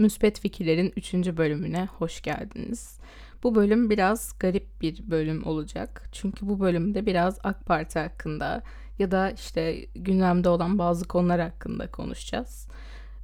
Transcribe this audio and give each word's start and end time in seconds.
Müspet 0.00 0.40
Fikirlerin 0.40 0.92
3. 0.96 1.14
bölümüne 1.14 1.88
hoş 1.98 2.22
geldiniz. 2.22 2.98
Bu 3.42 3.54
bölüm 3.54 3.90
biraz 3.90 4.32
garip 4.38 4.80
bir 4.80 5.10
bölüm 5.10 5.46
olacak. 5.46 6.08
Çünkü 6.12 6.48
bu 6.48 6.60
bölümde 6.60 7.06
biraz 7.06 7.38
AK 7.44 7.66
Parti 7.66 7.98
hakkında 7.98 8.62
ya 8.98 9.10
da 9.10 9.30
işte 9.30 9.86
gündemde 9.94 10.48
olan 10.48 10.78
bazı 10.78 11.08
konular 11.08 11.40
hakkında 11.40 11.90
konuşacağız. 11.90 12.68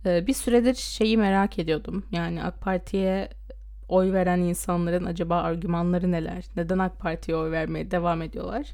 Ee, 0.07 0.27
bir 0.27 0.33
süredir 0.33 0.75
şeyi 0.75 1.17
merak 1.17 1.59
ediyordum. 1.59 2.05
Yani 2.13 2.43
AK 2.43 2.61
Parti'ye 2.61 3.29
oy 3.89 4.13
veren 4.13 4.41
insanların 4.41 5.05
acaba 5.05 5.37
argümanları 5.37 6.13
neler? 6.13 6.45
Neden 6.57 6.79
AK 6.79 7.01
Parti'ye 7.01 7.39
oy 7.39 7.51
vermeye 7.51 7.91
devam 7.91 8.23
ediyorlar? 8.23 8.67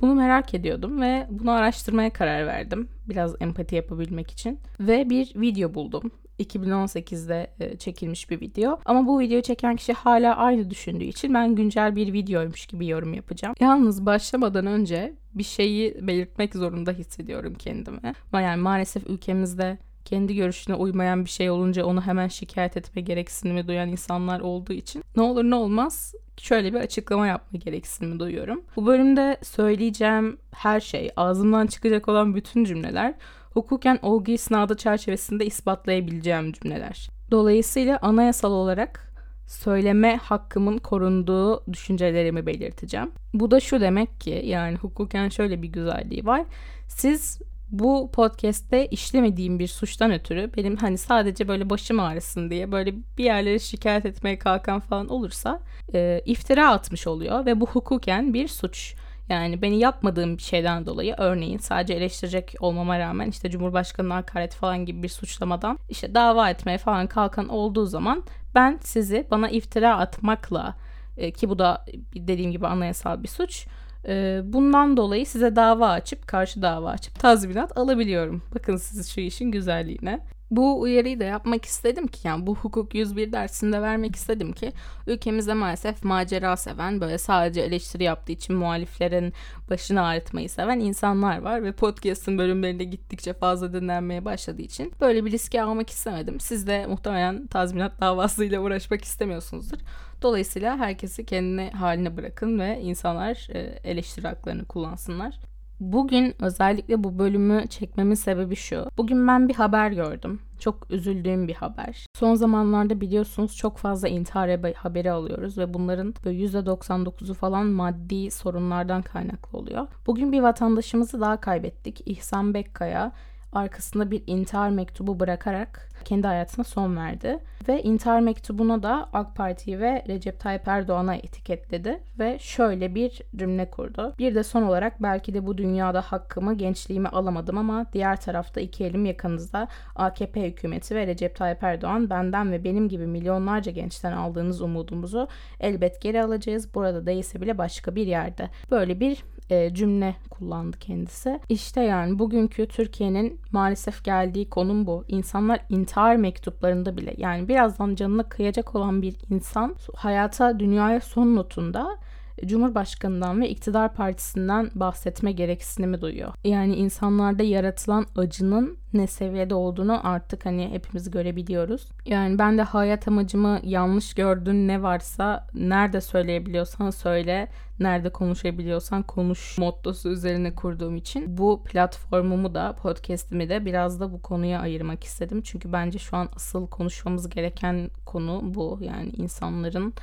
Bunu 0.00 0.14
merak 0.14 0.54
ediyordum 0.54 1.00
ve 1.00 1.26
bunu 1.30 1.50
araştırmaya 1.50 2.10
karar 2.10 2.46
verdim. 2.46 2.88
Biraz 3.08 3.34
empati 3.40 3.74
yapabilmek 3.76 4.30
için. 4.30 4.58
Ve 4.80 5.10
bir 5.10 5.32
video 5.36 5.74
buldum. 5.74 6.10
2018'de 6.40 7.50
e, 7.60 7.76
çekilmiş 7.76 8.30
bir 8.30 8.40
video. 8.40 8.78
Ama 8.84 9.06
bu 9.06 9.20
videoyu 9.20 9.42
çeken 9.42 9.76
kişi 9.76 9.92
hala 9.92 10.36
aynı 10.36 10.70
düşündüğü 10.70 11.04
için 11.04 11.34
ben 11.34 11.54
güncel 11.54 11.96
bir 11.96 12.12
videoymuş 12.12 12.66
gibi 12.66 12.86
yorum 12.86 13.14
yapacağım. 13.14 13.54
Yalnız 13.60 14.06
başlamadan 14.06 14.66
önce 14.66 15.14
bir 15.34 15.42
şeyi 15.42 16.06
belirtmek 16.06 16.54
zorunda 16.54 16.92
hissediyorum 16.92 17.54
kendime. 17.58 18.14
Yani 18.32 18.62
maalesef 18.62 19.10
ülkemizde 19.10 19.78
kendi 20.04 20.34
görüşüne 20.34 20.74
uymayan 20.74 21.24
bir 21.24 21.30
şey 21.30 21.50
olunca 21.50 21.84
onu 21.84 22.02
hemen 22.02 22.28
şikayet 22.28 22.76
etme 22.76 23.02
gereksinimi 23.02 23.68
duyan 23.68 23.88
insanlar 23.88 24.40
olduğu 24.40 24.72
için 24.72 25.04
ne 25.16 25.22
olur 25.22 25.44
ne 25.44 25.54
olmaz 25.54 26.14
şöyle 26.36 26.74
bir 26.74 26.78
açıklama 26.78 27.26
yapma 27.26 27.58
gereksinimi 27.58 28.20
duyuyorum. 28.20 28.64
Bu 28.76 28.86
bölümde 28.86 29.36
söyleyeceğim 29.42 30.38
her 30.54 30.80
şey, 30.80 31.10
ağzımdan 31.16 31.66
çıkacak 31.66 32.08
olan 32.08 32.34
bütün 32.34 32.64
cümleler 32.64 33.14
hukuken 33.50 33.98
olgu 34.02 34.30
isnadı 34.32 34.76
çerçevesinde 34.76 35.46
ispatlayabileceğim 35.46 36.52
cümleler. 36.52 37.10
Dolayısıyla 37.30 37.98
anayasal 38.02 38.52
olarak 38.52 39.12
söyleme 39.46 40.16
hakkımın 40.16 40.78
korunduğu 40.78 41.64
düşüncelerimi 41.72 42.46
belirteceğim. 42.46 43.12
Bu 43.34 43.50
da 43.50 43.60
şu 43.60 43.80
demek 43.80 44.20
ki 44.20 44.42
yani 44.44 44.76
hukuken 44.76 45.28
şöyle 45.28 45.62
bir 45.62 45.68
güzelliği 45.68 46.26
var. 46.26 46.44
Siz 46.88 47.40
bu 47.70 48.10
podcast'te 48.12 48.86
işlemediğim 48.86 49.58
bir 49.58 49.66
suçtan 49.66 50.12
ötürü 50.12 50.50
benim 50.56 50.76
hani 50.76 50.98
sadece 50.98 51.48
böyle 51.48 51.70
başım 51.70 52.00
ağrısın 52.00 52.50
diye 52.50 52.72
böyle 52.72 52.94
bir 53.18 53.24
yerlere 53.24 53.58
şikayet 53.58 54.06
etmeye 54.06 54.38
kalkan 54.38 54.80
falan 54.80 55.08
olursa 55.08 55.60
e, 55.94 56.22
iftira 56.24 56.70
atmış 56.70 57.06
oluyor 57.06 57.46
ve 57.46 57.60
bu 57.60 57.66
hukuken 57.66 58.34
bir 58.34 58.48
suç. 58.48 58.94
Yani 59.30 59.62
beni 59.62 59.78
yapmadığım 59.78 60.36
bir 60.36 60.42
şeyden 60.42 60.86
dolayı 60.86 61.14
örneğin 61.18 61.58
sadece 61.58 61.94
eleştirecek 61.94 62.54
olmama 62.60 62.98
rağmen 62.98 63.28
işte 63.28 63.50
Cumhurbaşkanı'na 63.50 64.16
hakaret 64.16 64.54
falan 64.54 64.86
gibi 64.86 65.02
bir 65.02 65.08
suçlamadan 65.08 65.78
işte 65.88 66.14
dava 66.14 66.50
etmeye 66.50 66.78
falan 66.78 67.06
kalkan 67.06 67.48
olduğu 67.48 67.86
zaman 67.86 68.22
ben 68.54 68.78
sizi 68.82 69.26
bana 69.30 69.48
iftira 69.48 69.98
atmakla 69.98 70.76
e, 71.16 71.30
ki 71.30 71.48
bu 71.48 71.58
da 71.58 71.84
dediğim 72.14 72.52
gibi 72.52 72.66
anayasal 72.66 73.22
bir 73.22 73.28
suç 73.28 73.66
e, 74.08 74.40
bundan 74.44 74.96
dolayı 74.96 75.26
size 75.26 75.56
dava 75.56 75.88
açıp 75.88 76.26
karşı 76.28 76.62
dava 76.62 76.90
açıp 76.90 77.18
tazminat 77.18 77.78
alabiliyorum. 77.78 78.42
Bakın 78.54 78.76
siz 78.76 79.10
şu 79.10 79.20
işin 79.20 79.50
güzelliğine. 79.50 80.20
Bu 80.50 80.80
uyarıyı 80.80 81.20
da 81.20 81.24
yapmak 81.24 81.64
istedim 81.64 82.06
ki 82.06 82.28
yani 82.28 82.46
bu 82.46 82.56
hukuk 82.56 82.94
101 82.94 83.32
dersinde 83.32 83.82
vermek 83.82 84.16
istedim 84.16 84.52
ki 84.52 84.72
ülkemizde 85.06 85.54
maalesef 85.54 86.04
macera 86.04 86.56
seven 86.56 87.00
böyle 87.00 87.18
sadece 87.18 87.60
eleştiri 87.60 88.04
yaptığı 88.04 88.32
için 88.32 88.56
muhaliflerin 88.56 89.32
başını 89.70 90.02
ağrıtmayı 90.02 90.50
seven 90.50 90.80
insanlar 90.80 91.38
var 91.38 91.64
ve 91.64 91.72
podcast'ın 91.72 92.38
bölümlerinde 92.38 92.84
gittikçe 92.84 93.32
fazla 93.32 93.72
dinlenmeye 93.72 94.24
başladığı 94.24 94.62
için 94.62 94.92
böyle 95.00 95.24
bir 95.24 95.32
riski 95.32 95.62
almak 95.62 95.90
istemedim. 95.90 96.40
Siz 96.40 96.66
de 96.66 96.86
muhtemelen 96.86 97.46
tazminat 97.46 98.00
davasıyla 98.00 98.60
uğraşmak 98.60 99.04
istemiyorsunuzdur. 99.04 99.78
Dolayısıyla 100.22 100.78
herkesi 100.78 101.26
kendine 101.26 101.70
haline 101.70 102.16
bırakın 102.16 102.58
ve 102.58 102.80
insanlar 102.80 103.48
e, 103.52 103.58
eleştiri 103.84 104.26
haklarını 104.28 104.64
kullansınlar. 104.64 105.49
Bugün 105.80 106.34
özellikle 106.42 107.04
bu 107.04 107.18
bölümü 107.18 107.68
çekmemin 107.68 108.14
sebebi 108.14 108.56
şu. 108.56 108.86
Bugün 108.98 109.28
ben 109.28 109.48
bir 109.48 109.54
haber 109.54 109.90
gördüm. 109.90 110.40
Çok 110.58 110.90
üzüldüğüm 110.90 111.48
bir 111.48 111.54
haber. 111.54 112.06
Son 112.14 112.34
zamanlarda 112.34 113.00
biliyorsunuz 113.00 113.56
çok 113.56 113.78
fazla 113.78 114.08
intihar 114.08 114.74
haberi 114.74 115.12
alıyoruz 115.12 115.58
ve 115.58 115.74
bunların 115.74 116.14
%99'u 116.24 117.34
falan 117.34 117.66
maddi 117.66 118.30
sorunlardan 118.30 119.02
kaynaklı 119.02 119.58
oluyor. 119.58 119.86
Bugün 120.06 120.32
bir 120.32 120.40
vatandaşımızı 120.40 121.20
daha 121.20 121.40
kaybettik. 121.40 122.02
İhsan 122.06 122.54
Bekkaya 122.54 123.12
arkasında 123.52 124.10
bir 124.10 124.22
intihar 124.26 124.70
mektubu 124.70 125.20
bırakarak 125.20 125.90
kendi 126.04 126.26
hayatına 126.26 126.64
son 126.64 126.96
verdi. 126.96 127.38
Ve 127.68 127.82
intihar 127.82 128.20
mektubuna 128.20 128.82
da 128.82 129.08
AK 129.12 129.36
Parti'yi 129.36 129.80
ve 129.80 130.04
Recep 130.08 130.40
Tayyip 130.40 130.68
Erdoğan'a 130.68 131.14
etiketledi 131.14 132.00
ve 132.18 132.38
şöyle 132.38 132.94
bir 132.94 133.22
cümle 133.36 133.70
kurdu. 133.70 134.14
Bir 134.18 134.34
de 134.34 134.42
son 134.42 134.62
olarak 134.62 135.02
belki 135.02 135.34
de 135.34 135.46
bu 135.46 135.58
dünyada 135.58 136.00
hakkımı, 136.00 136.54
gençliğimi 136.54 137.08
alamadım 137.08 137.58
ama 137.58 137.86
diğer 137.92 138.20
tarafta 138.20 138.60
iki 138.60 138.84
elim 138.84 139.04
yakınızda 139.04 139.68
AKP 139.96 140.42
hükümeti 140.42 140.94
ve 140.94 141.06
Recep 141.06 141.36
Tayyip 141.36 141.62
Erdoğan 141.62 142.10
benden 142.10 142.52
ve 142.52 142.64
benim 142.64 142.88
gibi 142.88 143.06
milyonlarca 143.06 143.72
gençten 143.72 144.12
aldığınız 144.12 144.60
umudumuzu 144.60 145.28
elbet 145.60 146.02
geri 146.02 146.22
alacağız. 146.22 146.74
Burada 146.74 147.06
değilse 147.06 147.40
bile 147.40 147.58
başka 147.58 147.94
bir 147.94 148.06
yerde. 148.06 148.48
Böyle 148.70 149.00
bir 149.00 149.24
e, 149.50 149.74
cümle 149.74 150.16
kullandı 150.30 150.78
kendisi. 150.78 151.40
İşte 151.48 151.80
yani 151.80 152.18
bugünkü 152.18 152.66
Türkiye'nin 152.66 153.40
maalesef 153.52 154.04
geldiği 154.04 154.48
konum 154.50 154.86
bu. 154.86 155.04
İnsanlar 155.08 155.60
intihar 155.68 156.16
mektuplarında 156.16 156.96
bile 156.96 157.14
yani 157.18 157.48
birazdan 157.48 157.94
canına 157.94 158.22
kıyacak 158.22 158.74
olan 158.74 159.02
bir 159.02 159.16
insan 159.30 159.76
hayata 159.94 160.58
dünyaya 160.58 161.00
son 161.00 161.36
notunda 161.36 161.98
Cumhurbaşkanından 162.46 163.40
ve 163.40 163.48
iktidar 163.48 163.94
partisinden 163.94 164.70
bahsetme 164.74 165.32
gereksinimi 165.32 166.00
duyuyor. 166.00 166.32
Yani 166.44 166.74
insanlarda 166.74 167.42
yaratılan 167.42 168.06
acının 168.16 168.78
ne 168.92 169.06
seviyede 169.06 169.54
olduğunu 169.54 170.08
artık 170.08 170.46
hani 170.46 170.68
hepimiz 170.72 171.10
görebiliyoruz. 171.10 171.88
Yani 172.06 172.38
ben 172.38 172.58
de 172.58 172.62
hayat 172.62 173.08
amacımı 173.08 173.60
yanlış 173.62 174.14
gördüğün 174.14 174.68
ne 174.68 174.82
varsa 174.82 175.46
nerede 175.54 176.00
söyleyebiliyorsan 176.00 176.90
söyle, 176.90 177.48
nerede 177.80 178.10
konuşabiliyorsan 178.10 179.02
konuş 179.02 179.58
mottosu 179.58 180.08
üzerine 180.08 180.54
kurduğum 180.54 180.96
için 180.96 181.38
bu 181.38 181.64
platformumu 181.64 182.54
da 182.54 182.76
podcast'imi 182.82 183.48
de 183.48 183.64
biraz 183.64 184.00
da 184.00 184.12
bu 184.12 184.22
konuya 184.22 184.60
ayırmak 184.60 185.04
istedim. 185.04 185.42
Çünkü 185.42 185.72
bence 185.72 185.98
şu 185.98 186.16
an 186.16 186.28
asıl 186.36 186.66
konuşmamız 186.66 187.28
gereken 187.28 187.90
konu 188.06 188.40
bu. 188.44 188.78
Yani 188.80 189.08
insanların 189.08 189.94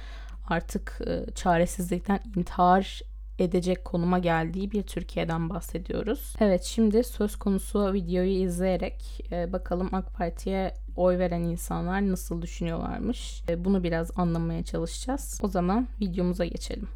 artık 0.47 0.99
e, 1.07 1.31
çaresizlikten 1.35 2.19
intihar 2.35 3.01
edecek 3.39 3.85
konuma 3.85 4.19
geldiği 4.19 4.71
bir 4.71 4.83
Türkiye'den 4.83 5.49
bahsediyoruz. 5.49 6.35
Evet 6.39 6.63
şimdi 6.63 7.03
söz 7.03 7.35
konusu 7.35 7.93
videoyu 7.93 8.31
izleyerek 8.31 9.27
e, 9.31 9.53
bakalım 9.53 9.89
AK 9.91 10.13
Parti'ye 10.13 10.73
oy 10.95 11.19
veren 11.19 11.41
insanlar 11.41 12.11
nasıl 12.11 12.41
düşünüyorlarmış. 12.41 13.43
E, 13.49 13.65
bunu 13.65 13.83
biraz 13.83 14.11
anlamaya 14.15 14.63
çalışacağız. 14.63 15.39
O 15.43 15.47
zaman 15.47 15.87
videomuza 16.01 16.45
geçelim. 16.45 16.87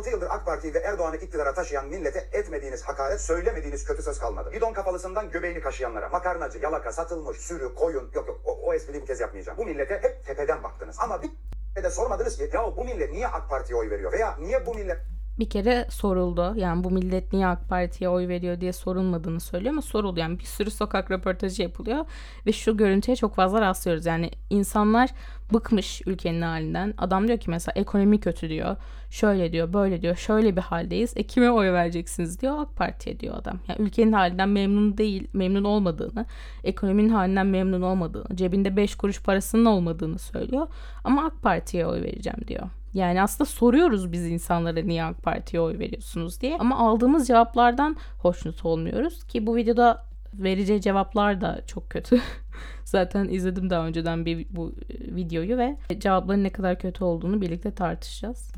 6 0.00 0.10
yıldır 0.10 0.28
AK 0.30 0.46
Parti'yi 0.46 0.74
ve 0.74 0.78
Erdoğan'ı 0.78 1.16
iktidara 1.16 1.54
taşıyan 1.54 1.88
millete 1.88 2.28
etmediğiniz 2.32 2.82
hakaret, 2.82 3.20
söylemediğiniz 3.20 3.84
kötü 3.84 4.02
söz 4.02 4.18
kalmadı. 4.18 4.52
Bidon 4.52 4.72
kafalısından 4.72 5.30
göbeğini 5.30 5.60
kaşıyanlara, 5.60 6.08
makarnacı, 6.08 6.58
yalaka, 6.58 6.92
satılmış, 6.92 7.38
sürü, 7.38 7.74
koyun, 7.74 8.10
yok 8.14 8.28
yok 8.28 8.40
o, 8.44 8.52
o 8.52 8.74
espriyi 8.74 9.02
bir 9.02 9.06
kez 9.06 9.20
yapmayacağım. 9.20 9.58
Bu 9.58 9.64
millete 9.64 9.94
hep 10.02 10.26
tepeden 10.26 10.62
baktınız. 10.62 10.96
Ama 11.00 11.22
bir 11.22 11.82
de 11.82 11.90
sormadınız 11.90 12.36
ki 12.36 12.50
ya 12.52 12.76
bu 12.76 12.84
millet 12.84 13.12
niye 13.12 13.28
AK 13.28 13.50
Parti'ye 13.50 13.78
oy 13.78 13.90
veriyor 13.90 14.12
veya 14.12 14.36
niye 14.36 14.66
bu 14.66 14.74
millet 14.74 14.98
bir 15.40 15.50
kere 15.50 15.86
soruldu. 15.90 16.54
Yani 16.56 16.84
bu 16.84 16.90
millet 16.90 17.32
niye 17.32 17.46
AK 17.46 17.68
Parti'ye 17.68 18.10
oy 18.10 18.28
veriyor 18.28 18.60
diye 18.60 18.72
sorulmadığını 18.72 19.40
söylüyor 19.40 19.72
ama 19.72 19.82
soruldu. 19.82 20.20
Yani 20.20 20.38
bir 20.38 20.44
sürü 20.44 20.70
sokak 20.70 21.10
röportajı 21.10 21.62
yapılıyor 21.62 22.04
ve 22.46 22.52
şu 22.52 22.76
görüntüye 22.76 23.16
çok 23.16 23.34
fazla 23.34 23.60
rastlıyoruz. 23.60 24.06
Yani 24.06 24.30
insanlar 24.50 25.10
bıkmış 25.54 26.02
ülkenin 26.06 26.42
halinden. 26.42 26.94
Adam 26.98 27.28
diyor 27.28 27.38
ki 27.38 27.50
mesela 27.50 27.72
ekonomi 27.76 28.20
kötü 28.20 28.48
diyor. 28.48 28.76
Şöyle 29.10 29.52
diyor, 29.52 29.72
böyle 29.72 30.02
diyor. 30.02 30.16
Şöyle 30.16 30.56
bir 30.56 30.60
haldeyiz. 30.60 31.12
E 31.16 31.22
kime 31.22 31.50
oy 31.50 31.72
vereceksiniz 31.72 32.40
diyor. 32.40 32.58
AK 32.58 32.76
Parti'ye 32.76 33.20
diyor 33.20 33.34
adam. 33.38 33.58
Yani 33.68 33.80
ülkenin 33.80 34.12
halinden 34.12 34.48
memnun 34.48 34.98
değil, 34.98 35.28
memnun 35.32 35.64
olmadığını, 35.64 36.26
ekonominin 36.64 37.08
halinden 37.08 37.46
memnun 37.46 37.82
olmadığını, 37.82 38.36
cebinde 38.36 38.76
5 38.76 38.94
kuruş 38.94 39.22
parasının 39.22 39.64
olmadığını 39.64 40.18
söylüyor. 40.18 40.68
Ama 41.04 41.24
AK 41.24 41.42
Parti'ye 41.42 41.86
oy 41.86 42.02
vereceğim 42.02 42.40
diyor. 42.48 42.66
Yani 42.94 43.22
aslında 43.22 43.50
soruyoruz 43.50 44.12
biz 44.12 44.26
insanlara 44.26 44.82
niye 44.82 45.04
AK 45.04 45.22
Parti'ye 45.22 45.60
oy 45.60 45.78
veriyorsunuz 45.78 46.40
diye. 46.40 46.56
Ama 46.58 46.78
aldığımız 46.78 47.28
cevaplardan 47.28 47.96
hoşnut 48.18 48.64
olmuyoruz. 48.64 49.24
Ki 49.24 49.46
bu 49.46 49.56
videoda 49.56 50.04
vereceği 50.34 50.80
cevaplar 50.80 51.40
da 51.40 51.66
çok 51.66 51.90
kötü. 51.90 52.20
Zaten 52.84 53.28
izledim 53.28 53.70
daha 53.70 53.86
önceden 53.86 54.26
bir 54.26 54.46
bu 54.50 54.72
videoyu 54.90 55.58
ve 55.58 55.76
cevapların 55.98 56.44
ne 56.44 56.50
kadar 56.50 56.78
kötü 56.78 57.04
olduğunu 57.04 57.40
birlikte 57.40 57.74
tartışacağız. 57.74 58.52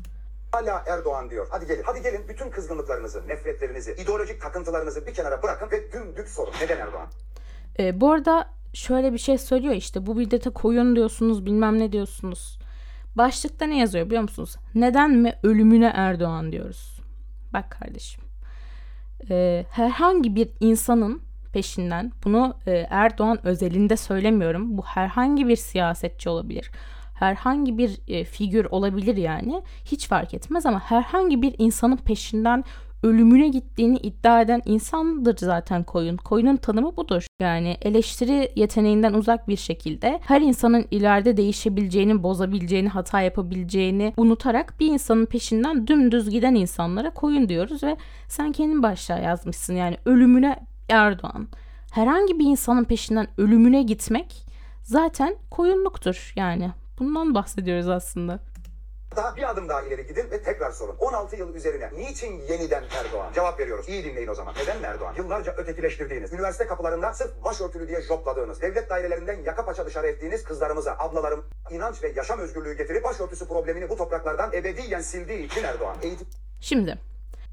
Hala 0.51 0.83
Erdoğan 0.87 1.29
diyor. 1.29 1.47
Hadi 1.51 1.67
gelin. 1.67 1.83
Hadi 1.85 2.01
gelin 2.01 2.27
bütün 2.29 2.49
kızgınlıklarınızı, 2.49 3.27
nefretlerinizi, 3.27 3.93
ideolojik 3.93 4.41
takıntılarınızı 4.41 5.07
bir 5.07 5.13
kenara 5.13 5.43
bırakın 5.43 5.71
ve 5.71 5.91
dümdük 5.91 6.29
sorun. 6.29 6.53
Neden 6.61 6.77
Erdoğan? 6.77 7.07
Ee, 7.79 8.01
bu 8.01 8.11
arada 8.11 8.49
şöyle 8.73 9.13
bir 9.13 9.17
şey 9.17 9.37
söylüyor 9.37 9.73
işte 9.73 10.05
bu 10.05 10.15
millete 10.15 10.49
koyun 10.49 10.95
diyorsunuz 10.95 11.45
bilmem 11.45 11.79
ne 11.79 11.91
diyorsunuz. 11.91 12.59
Başlıkta 13.15 13.65
ne 13.65 13.77
yazıyor 13.77 14.05
biliyor 14.05 14.21
musunuz? 14.21 14.55
Neden 14.75 15.11
mi 15.11 15.33
ölümüne 15.43 15.91
Erdoğan 15.95 16.51
diyoruz. 16.51 16.99
Bak 17.53 17.71
kardeşim. 17.71 18.23
Ee, 19.29 19.65
herhangi 19.69 20.35
bir 20.35 20.49
insanın 20.59 21.21
peşinden 21.53 22.11
bunu 22.23 22.57
e, 22.67 22.71
Erdoğan 22.89 23.47
özelinde 23.47 23.97
söylemiyorum. 23.97 24.77
Bu 24.77 24.83
herhangi 24.83 25.47
bir 25.47 25.55
siyasetçi 25.55 26.29
olabilir. 26.29 26.71
Herhangi 27.13 27.77
bir 27.77 27.99
e, 28.07 28.23
figür 28.23 28.65
olabilir 28.65 29.17
yani. 29.17 29.63
Hiç 29.85 30.07
fark 30.07 30.33
etmez 30.33 30.65
ama 30.65 30.79
herhangi 30.79 31.41
bir 31.41 31.55
insanın 31.57 31.97
peşinden 31.97 32.63
ölümüne 33.03 33.47
gittiğini 33.47 33.97
iddia 33.97 34.41
eden 34.41 34.61
insandır 34.65 35.37
zaten 35.37 35.83
koyun. 35.83 36.17
Koyunun 36.17 36.55
tanımı 36.55 36.97
budur. 36.97 37.25
Yani 37.41 37.77
eleştiri 37.81 38.51
yeteneğinden 38.55 39.13
uzak 39.13 39.47
bir 39.47 39.57
şekilde 39.57 40.19
her 40.23 40.41
insanın 40.41 40.85
ileride 40.91 41.37
değişebileceğini, 41.37 42.23
bozabileceğini, 42.23 42.89
hata 42.89 43.21
yapabileceğini 43.21 44.13
unutarak 44.17 44.79
bir 44.79 44.87
insanın 44.87 45.25
peşinden 45.25 45.87
dümdüz 45.87 46.29
giden 46.29 46.55
insanlara 46.55 47.09
koyun 47.13 47.49
diyoruz 47.49 47.83
ve 47.83 47.97
sen 48.27 48.51
kendin 48.51 48.83
başlığa 48.83 49.19
yazmışsın. 49.19 49.75
Yani 49.75 49.97
ölümüne 50.05 50.59
Erdoğan. 50.89 51.47
Herhangi 51.93 52.39
bir 52.39 52.45
insanın 52.45 52.83
peşinden 52.83 53.27
ölümüne 53.37 53.83
gitmek 53.83 54.45
zaten 54.83 55.35
koyunluktur 55.51 56.33
yani. 56.35 56.71
Bundan 56.99 57.35
bahsediyoruz 57.35 57.87
aslında. 57.87 58.39
Daha 59.15 59.35
bir 59.35 59.49
adım 59.49 59.69
daha 59.69 59.81
ileri 59.81 60.07
gidin 60.07 60.31
ve 60.31 60.43
tekrar 60.43 60.71
sorun. 60.71 60.95
16 60.99 61.35
yıl 61.35 61.55
üzerine 61.55 61.89
niçin 61.97 62.41
yeniden 62.49 62.83
Erdoğan? 63.05 63.33
Cevap 63.33 63.59
veriyoruz. 63.59 63.89
İyi 63.89 64.03
dinleyin 64.03 64.27
o 64.27 64.35
zaman. 64.35 64.53
Neden 64.61 64.83
Erdoğan? 64.83 65.13
Yıllarca 65.17 65.53
ötekileştirdiğiniz, 65.57 66.33
üniversite 66.33 66.67
kapılarında 66.67 67.13
sırf 67.13 67.43
başörtülü 67.43 67.87
diye 67.87 68.01
jopladığınız, 68.01 68.61
devlet 68.61 68.89
dairelerinden 68.89 69.37
yaka 69.45 69.65
paça 69.65 69.85
dışarı 69.85 70.07
ettiğiniz 70.07 70.43
kızlarımıza, 70.43 70.95
ablalarım 70.99 71.45
inanç 71.71 72.03
ve 72.03 72.13
yaşam 72.15 72.39
özgürlüğü 72.39 72.77
getirip 72.77 73.03
başörtüsü 73.03 73.47
problemini 73.47 73.89
bu 73.89 73.97
topraklardan 73.97 74.53
ebediyen 74.53 75.01
sildiği 75.01 75.45
için 75.45 75.63
Erdoğan. 75.63 75.95
Eğitim 76.01 76.27
Şimdi 76.61 76.97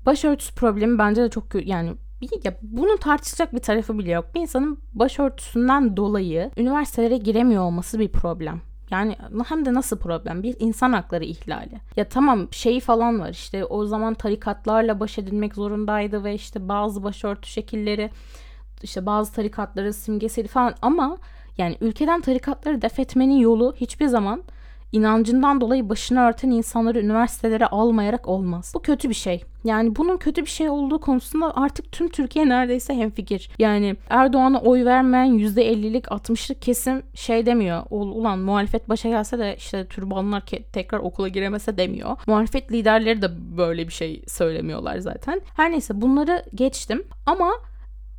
başörtüsü 0.07 0.55
problemi 0.55 0.99
bence 0.99 1.23
de 1.23 1.31
çok 1.31 1.45
yani 1.67 1.97
ya 2.45 2.59
bunun 2.63 2.97
tartışacak 2.97 3.53
bir 3.53 3.59
tarafı 3.59 3.99
bile 3.99 4.11
yok. 4.11 4.25
Bir 4.35 4.41
insanın 4.41 4.79
başörtüsünden 4.93 5.97
dolayı 5.97 6.51
üniversitelere 6.57 7.17
giremiyor 7.17 7.63
olması 7.63 7.99
bir 7.99 8.13
problem. 8.13 8.70
Yani 8.91 9.17
hem 9.49 9.65
de 9.65 9.75
nasıl 9.75 9.99
problem? 9.99 10.43
Bir 10.43 10.57
insan 10.59 10.93
hakları 10.93 11.25
ihlali. 11.25 11.81
Ya 11.97 12.09
tamam 12.09 12.49
şey 12.53 12.81
falan 12.81 13.21
var 13.21 13.31
işte 13.31 13.65
o 13.65 13.87
zaman 13.87 14.15
tarikatlarla 14.15 15.01
baş 15.01 15.19
edilmek 15.19 15.55
zorundaydı 15.55 16.25
ve 16.25 16.35
işte 16.35 16.69
bazı 16.69 17.03
başörtü 17.03 17.49
şekilleri 17.49 18.11
işte 18.83 19.07
bazı 19.07 19.33
tarikatların 19.33 19.91
simgesiydi 19.91 20.49
falan 20.49 20.75
ama 20.83 21.19
yani 21.59 21.77
ülkeden 21.81 22.21
tarikatları 22.21 22.83
def 22.83 22.99
etmenin 22.99 23.39
yolu 23.39 23.75
hiçbir 23.77 24.07
zaman 24.07 24.43
inancından 24.93 25.61
dolayı 25.61 25.89
başını 25.89 26.21
örten 26.21 26.51
insanları 26.51 27.01
üniversitelere 27.01 27.67
almayarak 27.67 28.29
olmaz. 28.29 28.73
Bu 28.75 28.83
kötü 28.83 29.09
bir 29.09 29.15
şey. 29.15 29.45
Yani 29.65 29.97
bunun 29.97 30.17
kötü 30.17 30.43
bir 30.43 30.51
şey 30.51 30.71
olduğu 30.71 31.01
konusunda 31.01 31.57
artık 31.57 31.93
tüm 31.93 32.09
Türkiye 32.09 32.49
neredeyse 32.49 32.95
hemfikir. 32.95 33.51
Yani 33.59 33.97
Erdoğan'a 34.11 34.61
oy 34.61 34.85
vermeyen 34.85 35.39
%50'lik 35.39 36.05
60'lık 36.05 36.63
kesim 36.63 37.03
şey 37.15 37.47
demiyor. 37.47 37.83
Ulan 37.91 38.39
muhalefet 38.39 38.89
başa 38.89 39.09
gelse 39.09 39.39
de 39.39 39.57
işte 39.57 39.87
türbanlar 39.87 40.43
tekrar 40.73 40.99
okula 40.99 41.29
giremese 41.29 41.79
demiyor. 41.79 42.17
Muhalefet 42.27 42.73
liderleri 42.73 43.23
de 43.23 43.57
böyle 43.57 43.89
bir 43.89 43.93
şey 43.93 44.23
söylemiyorlar 44.27 44.99
zaten. 44.99 45.41
Her 45.57 45.71
neyse 45.71 46.01
bunları 46.01 46.45
geçtim 46.55 47.05
ama 47.27 47.51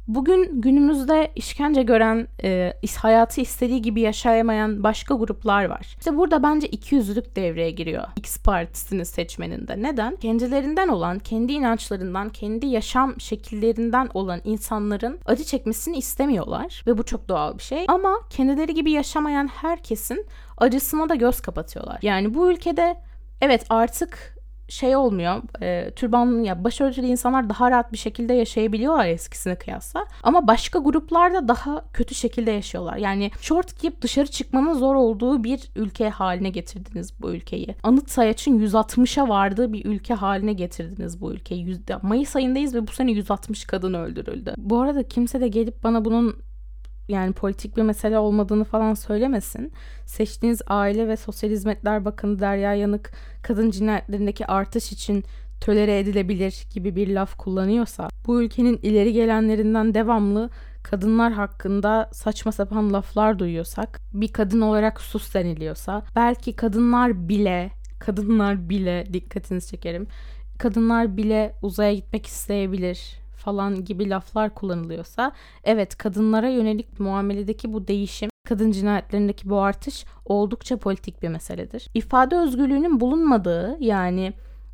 Bugün 0.07 0.61
günümüzde 0.61 1.31
işkence 1.35 1.83
gören, 1.83 2.27
e, 2.43 2.73
hayatı 2.97 3.41
istediği 3.41 3.81
gibi 3.81 4.01
yaşayamayan 4.01 4.83
başka 4.83 5.15
gruplar 5.15 5.65
var. 5.65 5.95
İşte 5.99 6.17
burada 6.17 6.43
bence 6.43 6.67
ikiyüzlülük 6.67 7.35
devreye 7.35 7.71
giriyor. 7.71 8.03
X 8.15 8.37
partisinin 8.37 9.03
seçmeninde. 9.03 9.81
Neden? 9.81 10.15
Kendilerinden 10.15 10.87
olan, 10.87 11.19
kendi 11.19 11.53
inançlarından, 11.53 12.29
kendi 12.29 12.65
yaşam 12.65 13.19
şekillerinden 13.19 14.09
olan 14.13 14.41
insanların 14.43 15.19
acı 15.25 15.43
çekmesini 15.43 15.97
istemiyorlar. 15.97 16.83
Ve 16.87 16.97
bu 16.97 17.03
çok 17.03 17.29
doğal 17.29 17.57
bir 17.57 17.63
şey. 17.63 17.85
Ama 17.87 18.15
kendileri 18.29 18.73
gibi 18.73 18.91
yaşamayan 18.91 19.47
herkesin 19.47 20.25
acısına 20.57 21.09
da 21.09 21.15
göz 21.15 21.41
kapatıyorlar. 21.41 21.99
Yani 22.01 22.33
bu 22.33 22.51
ülkede 22.51 22.97
evet 23.41 23.65
artık 23.69 24.40
şey 24.71 24.95
olmuyor. 24.95 25.41
E, 25.61 25.91
türbanlı 25.91 26.45
ya 26.45 26.63
başörtülü 26.63 27.05
insanlar 27.05 27.49
daha 27.49 27.71
rahat 27.71 27.93
bir 27.93 27.97
şekilde 27.97 28.33
yaşayabiliyorlar 28.33 29.05
eskisine 29.05 29.55
kıyasla. 29.55 30.05
Ama 30.23 30.47
başka 30.47 30.79
gruplarda 30.79 31.47
daha 31.47 31.85
kötü 31.93 32.15
şekilde 32.15 32.51
yaşıyorlar. 32.51 32.97
Yani 32.97 33.31
short 33.41 33.81
giyip 33.81 34.01
dışarı 34.01 34.27
çıkmanın 34.27 34.73
zor 34.73 34.95
olduğu 34.95 35.43
bir 35.43 35.69
ülke 35.75 36.09
haline 36.09 36.49
getirdiniz 36.49 37.21
bu 37.21 37.31
ülkeyi. 37.31 37.75
Anıt 37.83 38.09
sayaçın 38.09 38.59
160'a 38.59 39.29
vardığı 39.29 39.73
bir 39.73 39.85
ülke 39.85 40.13
haline 40.13 40.53
getirdiniz 40.53 41.21
bu 41.21 41.33
ülkeyi. 41.33 41.77
Mayıs 42.01 42.35
ayındayız 42.35 42.75
ve 42.75 42.87
bu 42.87 42.91
sene 42.91 43.11
160 43.11 43.65
kadın 43.65 43.93
öldürüldü. 43.93 44.53
Bu 44.57 44.81
arada 44.81 45.03
kimse 45.03 45.41
de 45.41 45.47
gelip 45.47 45.83
bana 45.83 46.05
bunun 46.05 46.35
yani 47.11 47.33
politik 47.33 47.77
bir 47.77 47.81
mesele 47.81 48.19
olmadığını 48.19 48.63
falan 48.63 48.93
söylemesin. 48.93 49.73
Seçtiğiniz 50.05 50.61
Aile 50.67 51.07
ve 51.07 51.17
Sosyal 51.17 51.51
Hizmetler 51.51 52.05
Bakanı 52.05 52.39
Derya 52.39 52.73
Yanık 52.73 53.11
kadın 53.41 53.71
cinayetlerindeki 53.71 54.45
artış 54.45 54.91
için 54.91 55.23
tölere 55.61 55.99
edilebilir 55.99 56.65
gibi 56.73 56.95
bir 56.95 57.07
laf 57.07 57.37
kullanıyorsa, 57.37 58.09
bu 58.27 58.41
ülkenin 58.41 58.79
ileri 58.83 59.13
gelenlerinden 59.13 59.93
devamlı 59.93 60.49
kadınlar 60.83 61.33
hakkında 61.33 62.09
saçma 62.13 62.51
sapan 62.51 62.93
laflar 62.93 63.39
duyuyorsak, 63.39 63.99
bir 64.13 64.27
kadın 64.33 64.61
olarak 64.61 65.01
sus 65.01 65.33
deniliyorsa, 65.33 66.03
belki 66.15 66.55
kadınlar 66.55 67.29
bile, 67.29 67.71
kadınlar 67.99 68.69
bile 68.69 69.07
dikkatinizi 69.13 69.67
çekerim, 69.71 70.07
kadınlar 70.57 71.17
bile 71.17 71.55
uzaya 71.61 71.93
gitmek 71.93 72.25
isteyebilir 72.25 73.20
falan 73.41 73.85
gibi 73.85 74.09
laflar 74.09 74.55
kullanılıyorsa 74.55 75.31
evet 75.63 75.97
kadınlara 75.97 76.49
yönelik 76.49 76.99
muameledeki 76.99 77.73
bu 77.73 77.87
değişim 77.87 78.29
kadın 78.47 78.71
cinayetlerindeki 78.71 79.49
bu 79.49 79.61
artış 79.61 80.05
oldukça 80.25 80.77
politik 80.77 81.23
bir 81.23 81.29
meseledir. 81.29 81.87
İfade 81.93 82.35
özgürlüğünün 82.37 82.99
bulunmadığı 82.99 83.77
yani 83.79 84.33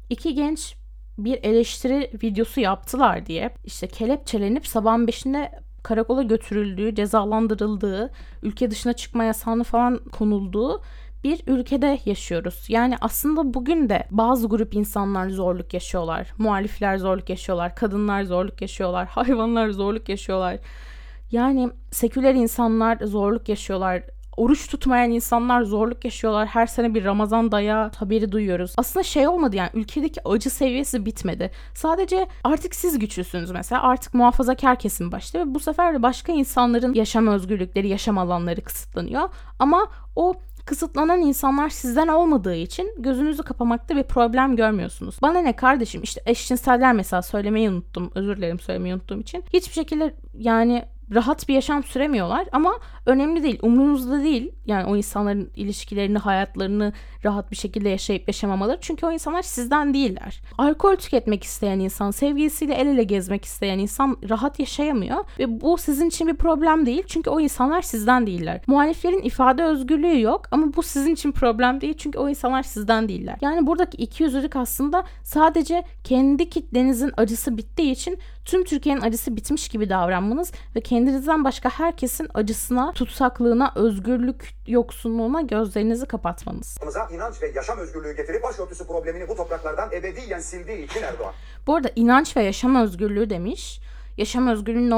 iki 0.10 0.36
genç 0.36 0.76
bir 1.18 1.40
eleştiri 1.44 2.12
videosu 2.24 2.60
yaptılar 2.60 3.26
diye 3.26 3.54
işte 3.66 3.88
kelepçelenip 3.88 4.68
sabahın 4.68 5.08
beşinde 5.08 5.52
karakola 5.84 6.24
götürüldüğü, 6.24 6.96
cezalandırıldığı, 6.96 8.12
ülke 8.44 8.72
dışına 8.72 8.94
çıkma 8.94 9.24
yasağını 9.24 9.64
falan 9.64 9.98
konulduğu 9.98 10.82
bir 11.28 11.42
ülkede 11.48 12.00
yaşıyoruz. 12.06 12.66
Yani 12.70 12.96
aslında 13.02 13.54
bugün 13.54 13.90
de 13.90 14.08
bazı 14.12 14.48
grup 14.48 14.74
insanlar 14.74 15.30
zorluk 15.30 15.74
yaşıyorlar. 15.74 16.34
Muhalifler 16.38 16.98
zorluk 16.98 17.30
yaşıyorlar, 17.30 17.76
kadınlar 17.76 18.24
zorluk 18.24 18.62
yaşıyorlar, 18.62 19.08
hayvanlar 19.12 19.70
zorluk 19.70 20.10
yaşıyorlar. 20.10 20.58
Yani 21.32 21.70
seküler 21.92 22.34
insanlar 22.34 22.98
zorluk 22.98 23.50
yaşıyorlar 23.50 24.04
oruç 24.38 24.68
tutmayan 24.68 25.12
insanlar 25.12 25.62
zorluk 25.62 26.06
yaşıyorlar. 26.06 26.48
Her 26.48 26.68
sene 26.68 26.94
bir 26.94 27.06
Ramazan 27.06 27.52
dayağı 27.52 27.92
haberi 27.96 28.32
duyuyoruz. 28.32 28.74
Aslında 28.78 29.04
şey 29.04 29.28
olmadı 29.28 29.56
yani 29.56 29.70
ülkedeki 29.74 30.22
acı 30.28 30.50
seviyesi 30.50 31.06
bitmedi. 31.06 31.52
Sadece 31.74 32.28
artık 32.44 32.76
siz 32.76 33.00
güçlüsünüz 33.00 33.52
mesela. 33.52 33.82
Artık 33.82 34.14
muhafazakar 34.14 34.80
kesim 34.80 35.12
başta 35.12 35.40
ve 35.40 35.56
bu 35.56 35.60
sefer 35.60 35.94
de 35.94 36.04
başka 36.04 36.32
insanların 36.32 36.94
yaşam 36.94 37.28
özgürlükleri, 37.28 37.88
yaşam 37.88 38.18
alanları 38.18 38.62
kısıtlanıyor. 38.62 39.30
Ama 39.60 39.88
o 40.16 40.34
kısıtlanan 40.68 41.22
insanlar 41.22 41.70
sizden 41.70 42.08
olmadığı 42.08 42.56
için 42.56 42.94
gözünüzü 42.98 43.44
kapamakta 43.44 43.96
bir 43.96 44.04
problem 44.04 44.56
görmüyorsunuz. 44.56 45.18
Bana 45.22 45.40
ne 45.40 45.56
kardeşim 45.56 46.04
işte 46.04 46.22
eşcinseller 46.26 46.94
mesela 46.94 47.22
söylemeyi 47.22 47.70
unuttum. 47.70 48.12
Özür 48.16 48.38
dilerim 48.38 48.60
söylemeyi 48.60 48.96
unuttuğum 48.96 49.20
için. 49.20 49.44
Hiçbir 49.54 49.74
şekilde 49.74 50.14
yani 50.38 50.86
rahat 51.16 51.50
bir 51.50 51.54
yaşam 51.54 51.84
süremiyorlar 51.84 52.48
ama 52.52 52.74
önemli 53.08 53.44
değil. 53.44 53.60
Umrunuzda 53.62 54.24
değil. 54.24 54.52
Yani 54.66 54.86
o 54.86 54.96
insanların 54.96 55.52
ilişkilerini, 55.56 56.18
hayatlarını 56.18 56.94
rahat 57.26 57.52
bir 57.52 57.56
şekilde 57.56 57.90
yaşayıp 57.90 58.28
yaşamamaları. 58.28 58.78
Çünkü 58.82 59.06
o 59.06 59.12
insanlar 59.12 59.42
sizden 59.42 59.94
değiller. 59.94 60.42
Alkol 60.58 60.96
tüketmek 60.96 61.44
isteyen 61.44 61.80
insan, 61.80 62.12
sevgilisiyle 62.12 62.74
el 62.74 62.88
ele 62.88 63.04
gezmek 63.04 63.46
isteyen 63.46 63.80
insan 63.80 64.18
rahat 64.30 64.60
yaşayamıyor 64.60 65.26
ve 65.40 65.62
bu 65.62 65.78
sizin 65.78 66.08
için 66.08 66.28
bir 66.28 66.36
problem 66.36 66.86
değil. 66.86 67.04
Çünkü 67.08 67.30
o 67.30 67.40
insanlar 67.40 67.82
sizden 67.82 68.28
değiller. 68.28 68.62
Muhaliflerin 68.68 69.22
ifade 69.22 69.64
özgürlüğü 69.64 70.22
yok 70.22 70.42
ama 70.52 70.74
bu 70.76 70.84
sizin 70.84 71.14
için 71.14 71.32
problem 71.32 71.82
değil. 71.82 71.94
Çünkü 71.98 72.20
o 72.20 72.30
insanlar 72.30 72.64
sizden 72.64 73.10
değiller. 73.10 73.38
Yani 73.42 73.68
buradaki 73.68 73.98
iki 73.98 74.24
yüzlülük 74.24 74.56
aslında 74.56 75.04
sadece 75.24 75.84
kendi 76.04 76.50
kitlenizin 76.50 77.12
acısı 77.18 77.58
bittiği 77.58 77.92
için 77.92 78.20
tüm 78.46 78.64
Türkiye'nin 78.64 79.02
acısı 79.02 79.36
bitmiş 79.36 79.70
gibi 79.70 79.90
davranmanız 79.90 80.52
ve 80.76 80.82
kendinizden 80.82 81.44
başka 81.44 81.70
herkesin 81.70 82.28
acısına, 82.34 82.92
tutsaklığına, 82.98 83.74
özgürlük 83.76 84.54
yoksunluğuna 84.68 85.42
gözlerinizi 85.42 86.06
kapatmanız. 86.06 86.78
inanç 87.12 87.42
ve 87.42 87.52
yaşam 87.56 87.80
özgürlüğü 87.80 88.16
getirip 88.16 88.44
başörtüsü 88.44 88.88
problemini 88.88 89.30
bu 89.30 89.36
topraklardan 89.36 89.90
ebediyen 89.92 90.40
sildiği 90.40 90.86
için 90.86 91.02
Erdoğan. 91.02 91.34
Bu 91.68 91.76
arada 91.76 91.90
inanç 91.96 92.38
ve 92.38 92.44
yaşam 92.44 92.76
özgürlüğü 92.76 93.30
demiş 93.30 93.80
yaşam 94.18 94.48
özgürlüğünün 94.48 94.92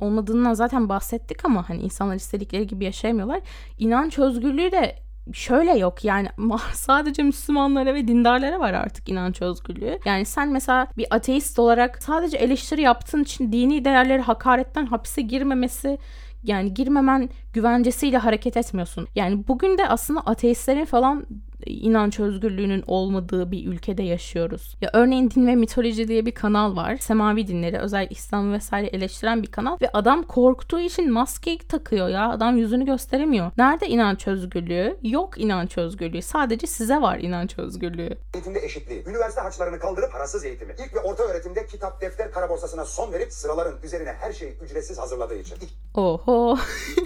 olmadığından 0.00 0.54
zaten 0.54 0.88
bahsettik 0.88 1.44
ama 1.44 1.68
hani 1.68 1.82
insanlar 1.82 2.14
istedikleri 2.14 2.66
gibi 2.66 2.84
yaşayamıyorlar. 2.84 3.40
İnanç 3.78 4.18
özgürlüğü 4.18 4.72
de 4.72 4.96
şöyle 5.32 5.78
yok 5.78 6.04
yani 6.04 6.28
sadece 6.74 7.22
Müslümanlara 7.22 7.94
ve 7.94 8.08
dindarlara 8.08 8.60
var 8.60 8.72
artık 8.72 9.08
inanç 9.08 9.42
özgürlüğü. 9.42 9.98
Yani 10.04 10.24
sen 10.24 10.48
mesela 10.48 10.88
bir 10.96 11.06
ateist 11.10 11.58
olarak 11.58 12.02
sadece 12.02 12.36
eleştiri 12.36 12.80
yaptığın 12.80 13.22
için 13.22 13.52
dini 13.52 13.84
değerleri 13.84 14.22
hakaretten 14.22 14.86
hapise 14.86 15.22
girmemesi 15.22 15.98
yani 16.44 16.74
girmemen 16.74 17.28
güvencesiyle 17.52 18.18
hareket 18.18 18.56
etmiyorsun. 18.56 19.08
Yani 19.14 19.48
bugün 19.48 19.78
de 19.78 19.88
aslında 19.88 20.20
ateistlerin 20.20 20.84
falan 20.84 21.26
inanç 21.66 22.20
özgürlüğünün 22.20 22.84
olmadığı 22.86 23.50
bir 23.50 23.66
ülkede 23.66 24.02
yaşıyoruz. 24.02 24.76
Ya 24.80 24.90
örneğin 24.92 25.30
Din 25.30 25.46
ve 25.46 25.54
Mitoloji 25.54 26.08
diye 26.08 26.26
bir 26.26 26.34
kanal 26.34 26.76
var. 26.76 26.96
Semavi 26.96 27.46
dinleri, 27.46 27.78
özel 27.78 28.06
İslam 28.10 28.52
vesaire 28.52 28.86
eleştiren 28.86 29.42
bir 29.42 29.50
kanal 29.50 29.76
ve 29.82 29.90
adam 29.92 30.22
korktuğu 30.22 30.80
için 30.80 31.12
maske 31.12 31.58
takıyor 31.58 32.08
ya. 32.08 32.30
Adam 32.30 32.56
yüzünü 32.56 32.84
gösteremiyor. 32.84 33.50
Nerede 33.58 33.88
inanç 33.88 34.28
özgürlüğü? 34.28 34.96
Yok 35.02 35.40
inanç 35.40 35.78
özgürlüğü. 35.78 36.22
Sadece 36.22 36.66
size 36.66 36.96
var 37.00 37.18
inanç 37.18 37.58
özgürlüğü. 37.58 38.18
Eğitimde 38.34 38.64
eşitliği, 38.64 39.04
üniversite 39.06 39.40
harçlarını 39.40 39.78
kaldırıp 39.78 40.12
parasız 40.12 40.44
eğitimi, 40.44 40.72
ilk 40.72 40.94
ve 40.94 41.00
orta 41.00 41.22
öğretimde 41.22 41.66
kitap, 41.66 42.00
defter, 42.00 42.32
kara 42.32 42.48
borsasına 42.48 42.84
son 42.84 43.12
verip 43.12 43.32
sıraların 43.32 43.74
üzerine 43.82 44.12
her 44.20 44.32
şeyi 44.32 44.52
ücretsiz 44.52 44.98
hazırladığı 44.98 45.38
için. 45.38 45.56
Oho. 45.94 46.58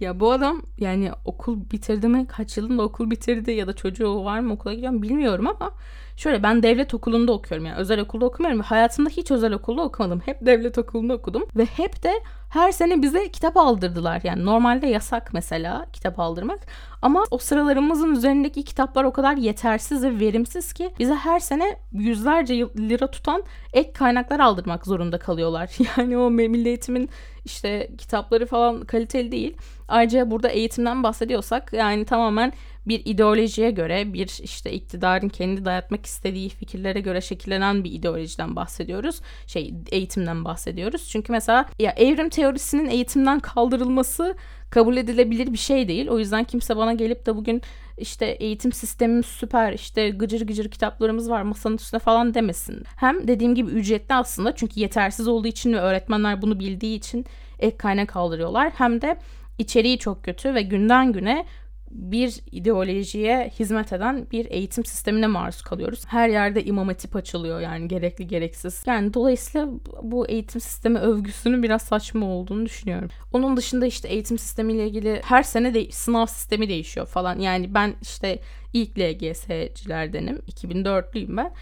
ya 0.00 0.20
bu 0.20 0.32
adam 0.32 0.62
yani 0.78 1.12
okul 1.24 1.70
bitirdi 1.70 2.08
mi? 2.08 2.26
Kaç 2.26 2.56
yılında 2.56 2.82
okul 2.82 3.10
bitirdi 3.10 3.50
ya 3.50 3.66
da 3.66 3.72
çocuğu 3.72 4.24
var 4.24 4.40
mı 4.40 4.52
okula 4.52 4.74
gidiyor 4.74 5.02
bilmiyorum 5.02 5.46
ama 5.46 5.74
şöyle 6.16 6.42
ben 6.42 6.62
devlet 6.62 6.94
okulunda 6.94 7.32
okuyorum 7.32 7.66
yani 7.66 7.76
özel 7.76 8.00
okulda 8.00 8.26
okumuyorum 8.26 8.60
ve 8.60 8.64
hayatımda 8.64 9.10
hiç 9.10 9.30
özel 9.30 9.52
okulda 9.52 9.82
okumadım. 9.82 10.20
Hep 10.24 10.46
devlet 10.46 10.78
okulunda 10.78 11.14
okudum 11.14 11.44
ve 11.56 11.64
hep 11.64 12.02
de 12.02 12.12
her 12.50 12.72
sene 12.72 13.02
bize 13.02 13.28
kitap 13.28 13.56
aldırdılar. 13.56 14.20
Yani 14.24 14.44
normalde 14.44 14.86
yasak 14.86 15.30
mesela 15.32 15.86
kitap 15.92 16.20
aldırmak. 16.20 16.60
Ama 17.02 17.24
o 17.30 17.38
sıralarımızın 17.38 18.12
üzerindeki 18.12 18.62
kitaplar 18.62 19.04
o 19.04 19.12
kadar 19.12 19.36
yetersiz 19.36 20.04
ve 20.04 20.20
verimsiz 20.20 20.72
ki 20.72 20.90
bize 20.98 21.14
her 21.14 21.40
sene 21.40 21.78
yüzlerce 21.92 22.54
lira 22.54 23.06
tutan 23.06 23.42
ek 23.72 23.92
kaynaklar 23.92 24.40
aldırmak 24.40 24.86
zorunda 24.86 25.18
kalıyorlar. 25.18 25.70
Yani 25.96 26.18
o 26.18 26.30
milli 26.30 26.68
eğitimin 26.68 27.10
işte 27.44 27.90
kitapları 27.98 28.46
falan 28.46 28.84
kaliteli 28.84 29.32
değil. 29.32 29.56
Ayrıca 29.88 30.30
burada 30.30 30.48
eğitimden 30.48 31.02
bahsediyorsak 31.02 31.72
yani 31.72 32.04
tamamen 32.04 32.52
bir 32.86 33.02
ideolojiye 33.04 33.70
göre 33.70 34.12
bir 34.12 34.40
işte 34.42 34.72
iktidarın 34.72 35.28
kendi 35.28 35.64
dayatmak 35.64 36.06
istediği 36.06 36.48
fikirlere 36.48 37.00
göre 37.00 37.20
şekillenen 37.20 37.84
bir 37.84 37.92
ideolojiden 37.92 38.56
bahsediyoruz. 38.56 39.20
Şey 39.46 39.74
eğitimden 39.90 40.44
bahsediyoruz. 40.44 41.08
Çünkü 41.08 41.32
mesela 41.32 41.66
ya 41.78 41.90
evrim 41.90 42.28
teorisinin 42.28 42.88
eğitimden 42.88 43.40
kaldırılması 43.40 44.36
kabul 44.70 44.96
edilebilir 44.96 45.52
bir 45.52 45.58
şey 45.58 45.88
değil. 45.88 46.08
O 46.08 46.18
yüzden 46.18 46.44
kimse 46.44 46.76
bana 46.76 46.92
gelip 46.92 47.26
de 47.26 47.36
bugün 47.36 47.62
işte 47.98 48.26
eğitim 48.26 48.72
sistemimiz 48.72 49.26
süper 49.26 49.72
işte 49.72 50.10
gıcır 50.10 50.46
gıcır 50.46 50.70
kitaplarımız 50.70 51.30
var 51.30 51.42
masanın 51.42 51.76
üstüne 51.76 52.00
falan 52.00 52.34
demesin. 52.34 52.84
Hem 52.96 53.28
dediğim 53.28 53.54
gibi 53.54 53.70
ücretli 53.70 54.14
aslında 54.14 54.56
çünkü 54.56 54.80
yetersiz 54.80 55.28
olduğu 55.28 55.48
için 55.48 55.72
ve 55.72 55.80
öğretmenler 55.80 56.42
bunu 56.42 56.60
bildiği 56.60 56.96
için 56.96 57.26
ek 57.58 57.76
kaynak 57.76 58.08
kaldırıyorlar. 58.08 58.72
Hem 58.76 59.00
de 59.00 59.16
içeriği 59.58 59.98
çok 59.98 60.24
kötü 60.24 60.54
ve 60.54 60.62
günden 60.62 61.12
güne 61.12 61.46
bir 61.90 62.40
ideolojiye 62.52 63.52
hizmet 63.58 63.92
eden 63.92 64.26
bir 64.32 64.50
eğitim 64.50 64.84
sistemine 64.84 65.26
maruz 65.26 65.62
kalıyoruz. 65.62 66.04
Her 66.06 66.28
yerde 66.28 66.64
imam 66.64 66.88
hatip 66.88 67.16
açılıyor 67.16 67.60
yani 67.60 67.88
gerekli 67.88 68.26
gereksiz. 68.26 68.82
Yani 68.86 69.14
dolayısıyla 69.14 69.68
bu 70.02 70.26
eğitim 70.28 70.60
sistemi 70.60 70.98
övgüsünün 70.98 71.62
biraz 71.62 71.82
saçma 71.82 72.26
olduğunu 72.26 72.66
düşünüyorum. 72.66 73.08
Onun 73.32 73.56
dışında 73.56 73.86
işte 73.86 74.08
eğitim 74.08 74.38
sistemiyle 74.38 74.86
ilgili 74.86 75.20
her 75.24 75.42
sene 75.42 75.74
de 75.74 75.90
sınav 75.90 76.26
sistemi 76.26 76.68
değişiyor 76.68 77.06
falan. 77.06 77.38
Yani 77.38 77.74
ben 77.74 77.94
işte 78.02 78.38
ilk 78.72 78.98
LGS'cilerdenim. 78.98 80.36
2004'lüyüm 80.36 81.36
ben 81.36 81.52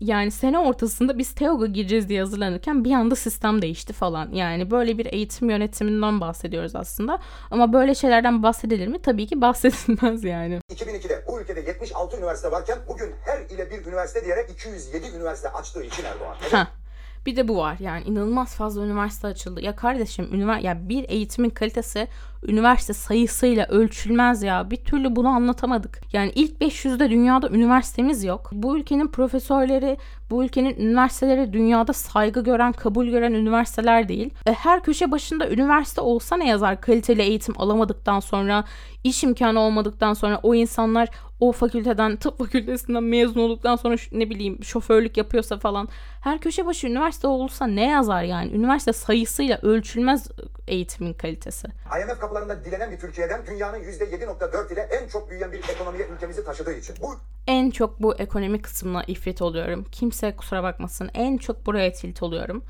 yani 0.00 0.30
sene 0.30 0.58
ortasında 0.58 1.18
biz 1.18 1.34
TEOG'a 1.34 1.66
gireceğiz 1.66 2.08
diye 2.08 2.20
hazırlanırken 2.20 2.84
bir 2.84 2.92
anda 2.92 3.16
sistem 3.16 3.62
değişti 3.62 3.92
falan. 3.92 4.32
Yani 4.32 4.70
böyle 4.70 4.98
bir 4.98 5.12
eğitim 5.12 5.50
yönetiminden 5.50 6.20
bahsediyoruz 6.20 6.76
aslında. 6.76 7.18
Ama 7.50 7.72
böyle 7.72 7.94
şeylerden 7.94 8.42
bahsedilir 8.42 8.88
mi? 8.88 9.02
Tabii 9.02 9.26
ki 9.26 9.40
bahsedilmez 9.40 10.24
yani. 10.24 10.60
2002'de 10.70 11.24
bu 11.28 11.40
ülkede 11.40 11.60
76 11.60 12.16
üniversite 12.16 12.50
varken 12.50 12.78
bugün 12.88 13.14
her 13.24 13.56
ile 13.56 13.70
bir 13.70 13.86
üniversite 13.86 14.24
diyerek 14.24 14.50
207 14.50 15.06
üniversite 15.16 15.48
açtığı 15.48 15.82
için 15.82 16.04
Erdoğan. 16.04 16.34
Heh. 16.50 16.81
Bir 17.26 17.36
de 17.36 17.48
bu 17.48 17.56
var 17.56 17.76
yani 17.80 18.04
inanılmaz 18.04 18.54
fazla 18.54 18.84
üniversite 18.84 19.26
açıldı. 19.26 19.64
Ya 19.64 19.76
kardeşim 19.76 20.28
ünivers 20.34 20.64
ya 20.64 20.88
bir 20.88 21.04
eğitimin 21.08 21.50
kalitesi 21.50 22.08
üniversite 22.48 22.92
sayısıyla 22.92 23.66
ölçülmez 23.66 24.42
ya. 24.42 24.70
Bir 24.70 24.76
türlü 24.76 25.16
bunu 25.16 25.28
anlatamadık. 25.28 26.00
Yani 26.12 26.32
ilk 26.34 26.60
500'de 26.60 27.10
dünyada 27.10 27.48
üniversitemiz 27.48 28.24
yok. 28.24 28.50
Bu 28.52 28.78
ülkenin 28.78 29.08
profesörleri, 29.08 29.96
bu 30.30 30.44
ülkenin 30.44 30.76
üniversiteleri 30.76 31.52
dünyada 31.52 31.92
saygı 31.92 32.44
gören, 32.44 32.72
kabul 32.72 33.06
gören 33.06 33.32
üniversiteler 33.32 34.08
değil. 34.08 34.30
E, 34.46 34.52
her 34.52 34.82
köşe 34.82 35.10
başında 35.10 35.50
üniversite 35.50 36.00
olsa 36.00 36.36
ne 36.36 36.48
yazar 36.48 36.80
kaliteli 36.80 37.22
eğitim 37.22 37.54
alamadıktan 37.58 38.20
sonra, 38.20 38.64
iş 39.04 39.24
imkanı 39.24 39.60
olmadıktan 39.60 40.14
sonra 40.14 40.40
o 40.42 40.54
insanlar 40.54 41.08
o 41.42 41.52
fakülteden, 41.52 42.16
tıp 42.16 42.38
fakültesinden 42.38 43.02
mezun 43.02 43.40
olduktan 43.40 43.76
sonra 43.76 43.96
ne 44.12 44.30
bileyim 44.30 44.64
şoförlük 44.64 45.16
yapıyorsa 45.16 45.58
falan. 45.58 45.88
Her 46.20 46.38
köşe 46.38 46.66
başı 46.66 46.86
üniversite 46.86 47.26
olsa 47.26 47.66
ne 47.66 47.90
yazar 47.90 48.22
yani? 48.22 48.52
Üniversite 48.52 48.92
sayısıyla 48.92 49.58
ölçülmez 49.62 50.28
eğitimin 50.68 51.12
kalitesi. 51.12 51.66
IMF 51.68 52.20
kapılarında 52.20 52.64
dilenen 52.64 52.90
bir 52.90 52.98
Türkiye'den 52.98 53.46
dünyanın 53.46 53.78
%7.4 53.78 54.72
ile 54.72 54.80
en 54.80 55.08
çok 55.08 55.30
büyüyen 55.30 55.52
bir 55.52 55.58
ekonomiye 55.58 56.06
ülkemizi 56.06 56.44
taşıdığı 56.44 56.72
için. 56.72 56.96
Bu 57.00 57.14
en 57.46 57.70
çok 57.70 58.02
bu 58.02 58.14
ekonomi 58.14 58.62
kısmına 58.62 59.04
ifrit 59.04 59.42
oluyorum. 59.42 59.84
Kimse 59.92 60.36
kusura 60.36 60.62
bakmasın. 60.62 61.10
En 61.14 61.38
çok 61.38 61.66
buraya 61.66 61.92
tilt 61.92 62.22
oluyorum. 62.22 62.64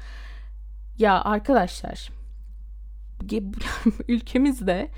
Ya 0.99 1.25
arkadaşlar 1.25 2.11
ülkemizde 4.09 4.91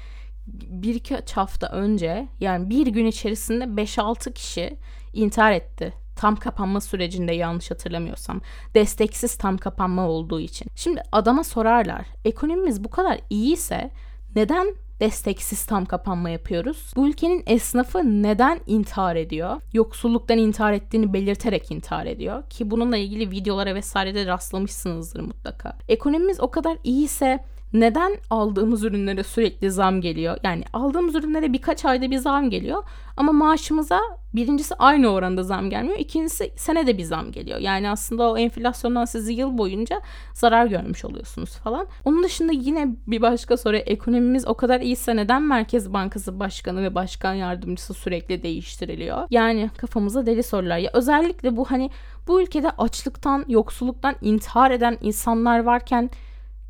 bir 0.47 0.95
iki 0.95 1.17
hafta 1.35 1.67
önce 1.67 2.29
yani 2.41 2.71
bir 2.71 2.87
gün 2.87 3.07
içerisinde 3.07 3.65
5-6 3.65 4.33
kişi 4.33 4.77
intihar 5.13 5.53
etti. 5.53 5.95
Tam 6.17 6.37
kapanma 6.37 6.81
sürecinde 6.81 7.33
yanlış 7.33 7.71
hatırlamıyorsam. 7.71 8.41
Desteksiz 8.75 9.37
tam 9.37 9.59
kapanma 9.59 10.09
olduğu 10.09 10.41
için. 10.41 10.69
Şimdi 10.75 11.03
adama 11.13 11.45
sorarlar. 11.45 12.07
Ekonomimiz 12.25 12.85
bu 12.85 12.91
kadar 12.91 13.21
iyiyse 13.31 13.91
neden 14.37 14.75
desteksiz 15.01 15.67
tam 15.67 15.85
kapanma 15.85 16.31
yapıyoruz? 16.31 16.93
Bu 16.97 17.09
ülkenin 17.09 17.43
esnafı 17.47 18.23
neden 18.23 18.61
intihar 18.67 19.17
ediyor? 19.17 19.61
Yoksulluktan 19.73 20.39
intihar 20.39 20.73
ettiğini 20.73 21.13
belirterek 21.13 21.71
intihar 21.71 22.07
ediyor. 22.07 22.43
Ki 22.51 22.71
bununla 22.71 22.97
ilgili 22.97 23.31
videolara 23.31 23.75
vesairede 23.75 24.27
rastlamışsınızdır 24.27 25.21
mutlaka. 25.21 25.79
Ekonomimiz 25.89 26.41
o 26.41 26.51
kadar 26.51 26.79
iyiyse 26.85 27.45
neden 27.75 28.17
aldığımız 28.31 28.85
ürünlere 28.85 29.23
sürekli 29.23 29.71
zam 29.71 30.01
geliyor? 30.01 30.37
Yani 30.43 30.65
aldığımız 30.73 31.15
ürünlere 31.15 31.53
birkaç 31.53 31.85
ayda 31.85 32.11
bir 32.11 32.17
zam 32.17 32.51
geliyor 32.51 32.83
ama 33.17 33.33
maaşımıza 33.33 34.01
birincisi 34.35 34.75
aynı 34.75 35.09
oranda 35.09 35.43
zam 35.43 35.71
gelmiyor. 35.71 35.99
İkincisi 35.99 36.53
senede 36.57 36.99
bir 36.99 37.03
zam 37.03 37.33
geliyor. 37.33 37.59
Yani 37.59 37.91
aslında 37.91 38.31
o 38.31 38.37
enflasyondan 38.39 39.05
sizi 39.05 39.33
yıl 39.33 39.59
boyunca 39.59 40.01
zarar 40.35 40.67
görmüş 40.67 41.05
oluyorsunuz 41.05 41.57
falan. 41.57 41.87
Onun 42.05 42.23
dışında 42.23 42.53
yine 42.53 42.97
bir 43.07 43.23
başka 43.23 43.57
soru 43.57 43.77
ekonomimiz 43.77 44.47
o 44.47 44.55
kadar 44.55 44.81
iyiyse 44.81 45.17
neden 45.17 45.43
Merkez 45.43 45.93
Bankası 45.93 46.41
Başkanı 46.41 46.83
ve 46.83 46.95
Başkan 46.95 47.35
Yardımcısı 47.35 47.95
sürekli 47.95 48.43
değiştiriliyor? 48.43 49.27
Yani 49.31 49.71
kafamıza 49.77 50.27
deli 50.27 50.43
sorular. 50.43 50.79
Ya 50.79 50.91
özellikle 50.95 51.57
bu 51.57 51.65
hani 51.65 51.91
bu 52.27 52.43
ülkede 52.43 52.71
açlıktan, 52.71 53.45
yoksulluktan 53.49 54.15
intihar 54.23 54.71
eden 54.71 54.99
insanlar 55.01 55.59
varken 55.59 56.11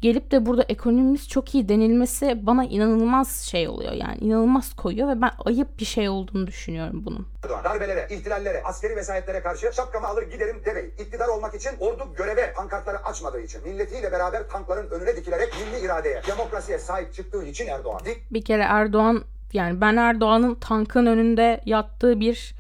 gelip 0.05 0.31
de 0.31 0.47
burada 0.47 0.63
ekonomimiz 0.69 1.29
çok 1.29 1.55
iyi 1.55 1.69
denilmesi 1.69 2.47
bana 2.47 2.65
inanılmaz 2.65 3.43
şey 3.43 3.69
oluyor 3.69 3.93
yani 3.93 4.19
inanılmaz 4.19 4.77
koyuyor 4.77 5.09
ve 5.09 5.23
ben 5.23 5.31
ayıp 5.45 5.79
bir 5.79 5.85
şey 5.85 6.09
olduğunu 6.09 6.47
düşünüyorum 6.47 7.03
bunun. 7.05 7.27
Darbelere, 7.65 8.07
ihtilallere, 8.11 8.63
askeri 8.65 8.97
vesayetlere 8.97 9.41
karşı 9.41 9.73
şapkamı 9.73 10.07
alır 10.07 10.23
giderim 10.23 10.63
demeyin. 10.65 10.91
İktidar 10.99 11.29
olmak 11.29 11.55
için 11.55 11.71
ordu 11.81 12.09
göreve 12.17 12.53
pankartları 12.53 13.05
açmadığı 13.05 13.41
için 13.41 13.63
milletiyle 13.69 14.13
beraber 14.13 14.49
tankların 14.49 14.91
önüne 14.91 15.17
dikilerek 15.17 15.49
milli 15.61 15.85
iradeye, 15.85 16.23
demokrasiye 16.29 16.79
sahip 16.79 17.15
çıktığı 17.15 17.45
için 17.45 17.67
Erdoğan. 17.67 18.01
Bir 18.31 18.45
kere 18.45 18.63
Erdoğan 18.63 19.25
yani 19.53 19.81
ben 19.81 19.97
Erdoğan'ın 19.97 20.55
tankın 20.55 21.07
önünde 21.07 21.61
yattığı 21.65 22.21
bir 22.21 22.55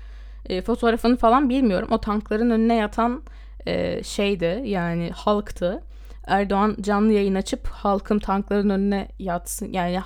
e, 0.47 0.63
fotoğrafını 0.63 1.17
falan 1.17 1.49
bilmiyorum. 1.49 1.89
O 1.91 2.01
tankların 2.01 2.51
önüne 2.51 2.77
yatan 2.77 3.23
e, 3.67 4.03
şeydi 4.03 4.61
yani 4.65 5.11
halktı. 5.11 5.83
Erdoğan 6.27 6.77
canlı 6.81 7.13
yayın 7.13 7.35
açıp 7.35 7.67
halkın 7.69 8.19
tankların 8.19 8.71
önüne 8.71 9.09
yatsın 9.19 9.73
yani 9.73 9.99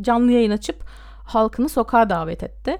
canlı 0.00 0.32
yayın 0.32 0.50
açıp 0.50 0.84
halkını 1.24 1.68
sokağa 1.68 2.10
davet 2.10 2.42
etti. 2.42 2.78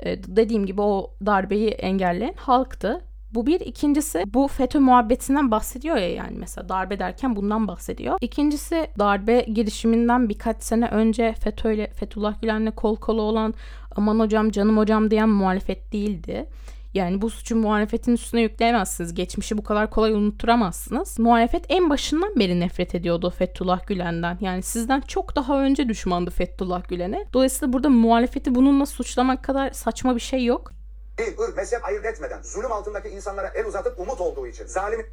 E, 0.00 0.22
dediğim 0.24 0.66
gibi 0.66 0.80
o 0.82 1.14
darbeyi 1.26 1.68
engelleyen 1.68 2.34
halktı. 2.36 3.00
Bu 3.34 3.46
bir. 3.46 3.60
ikincisi 3.60 4.24
bu 4.26 4.48
FETÖ 4.48 4.80
muhabbetinden 4.80 5.50
bahsediyor 5.50 5.96
ya 5.96 6.14
yani 6.14 6.36
mesela 6.38 6.68
darbe 6.68 6.98
derken 6.98 7.36
bundan 7.36 7.68
bahsediyor. 7.68 8.18
İkincisi 8.20 8.86
darbe 8.98 9.40
girişiminden 9.40 10.28
birkaç 10.28 10.62
sene 10.62 10.88
önce 10.88 11.34
FETÖ 11.40 11.72
ile 11.72 11.86
Fethullah 11.86 12.40
Gülen'le 12.42 12.70
kol 12.70 12.96
kola 12.96 13.22
olan 13.22 13.54
aman 13.96 14.18
hocam 14.18 14.50
canım 14.50 14.78
hocam 14.78 15.10
diyen 15.10 15.28
muhalefet 15.28 15.92
değildi. 15.92 16.46
Yani 16.94 17.22
bu 17.22 17.30
suçu 17.30 17.56
muhalefetin 17.56 18.12
üstüne 18.12 18.40
yükleyemezsiniz. 18.40 19.14
Geçmişi 19.14 19.58
bu 19.58 19.64
kadar 19.64 19.90
kolay 19.90 20.12
unutturamazsınız. 20.12 21.18
Muhalefet 21.18 21.64
en 21.68 21.90
başından 21.90 22.36
beri 22.36 22.60
nefret 22.60 22.94
ediyordu 22.94 23.30
Fethullah 23.30 23.86
Gülen'den. 23.86 24.38
Yani 24.40 24.62
sizden 24.62 25.00
çok 25.00 25.36
daha 25.36 25.62
önce 25.62 25.88
düşmandı 25.88 26.30
Fethullah 26.30 26.88
Gülen'e. 26.88 27.26
Dolayısıyla 27.32 27.72
burada 27.72 27.88
muhalefeti 27.88 28.54
bununla 28.54 28.86
suçlamak 28.86 29.44
kadar 29.44 29.70
saçma 29.70 30.14
bir 30.14 30.20
şey 30.20 30.44
yok. 30.44 30.72
Din, 31.18 31.42
ırk, 31.42 31.56
mezhep 31.56 31.84
ayırt 31.84 32.04
etmeden 32.04 32.42
zulüm 32.42 32.72
altındaki 32.72 33.08
insanlara 33.08 33.48
el 33.48 33.66
uzatıp 33.66 34.00
umut 34.00 34.20
olduğu 34.20 34.46
için 34.46 34.66
zalim 34.66 35.06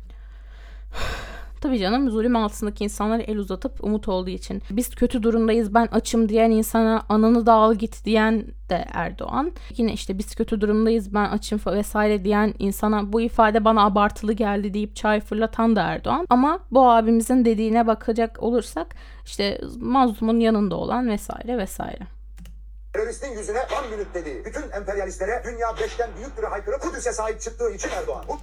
Tabii 1.61 1.79
canım 1.79 2.11
zulüm 2.11 2.35
altındaki 2.35 2.83
insanlara 2.83 3.21
el 3.21 3.37
uzatıp 3.37 3.83
umut 3.83 4.07
olduğu 4.07 4.29
için. 4.29 4.61
Biz 4.71 4.89
kötü 4.89 5.23
durumdayız 5.23 5.73
ben 5.73 5.87
açım 5.87 6.29
diyen 6.29 6.51
insana 6.51 7.01
ananı 7.09 7.45
da 7.45 7.53
al 7.53 7.75
git 7.75 8.05
diyen 8.05 8.45
de 8.69 8.85
Erdoğan. 8.93 9.51
Yine 9.77 9.93
işte 9.93 10.17
biz 10.17 10.35
kötü 10.35 10.61
durumdayız 10.61 11.13
ben 11.13 11.25
açım 11.25 11.59
vesaire 11.65 12.23
diyen 12.23 12.53
insana 12.59 13.13
bu 13.13 13.21
ifade 13.21 13.65
bana 13.65 13.85
abartılı 13.85 14.33
geldi 14.33 14.73
deyip 14.73 14.95
çay 14.95 15.21
fırlatan 15.21 15.75
da 15.75 15.81
Erdoğan. 15.81 16.27
Ama 16.29 16.59
bu 16.71 16.89
abimizin 16.89 17.45
dediğine 17.45 17.87
bakacak 17.87 18.43
olursak 18.43 18.95
işte 19.25 19.61
mazlumun 19.79 20.39
yanında 20.39 20.75
olan 20.75 21.09
vesaire 21.09 21.57
vesaire. 21.57 22.07
Teröristin 22.93 23.31
yüzüne 23.31 23.59
one 23.59 23.95
minute 23.95 24.13
dediği 24.13 24.45
bütün 24.45 24.71
emperyalistlere 24.71 25.43
dünya 25.45 25.67
beşten 25.81 26.09
büyüktür 26.17 26.43
haykırıp 26.43 26.81
Kudüs'e 26.81 27.11
sahip 27.11 27.41
çıktığı 27.41 27.71
için 27.71 27.89
Erdoğan. 27.89 28.25
Bu 28.27 28.39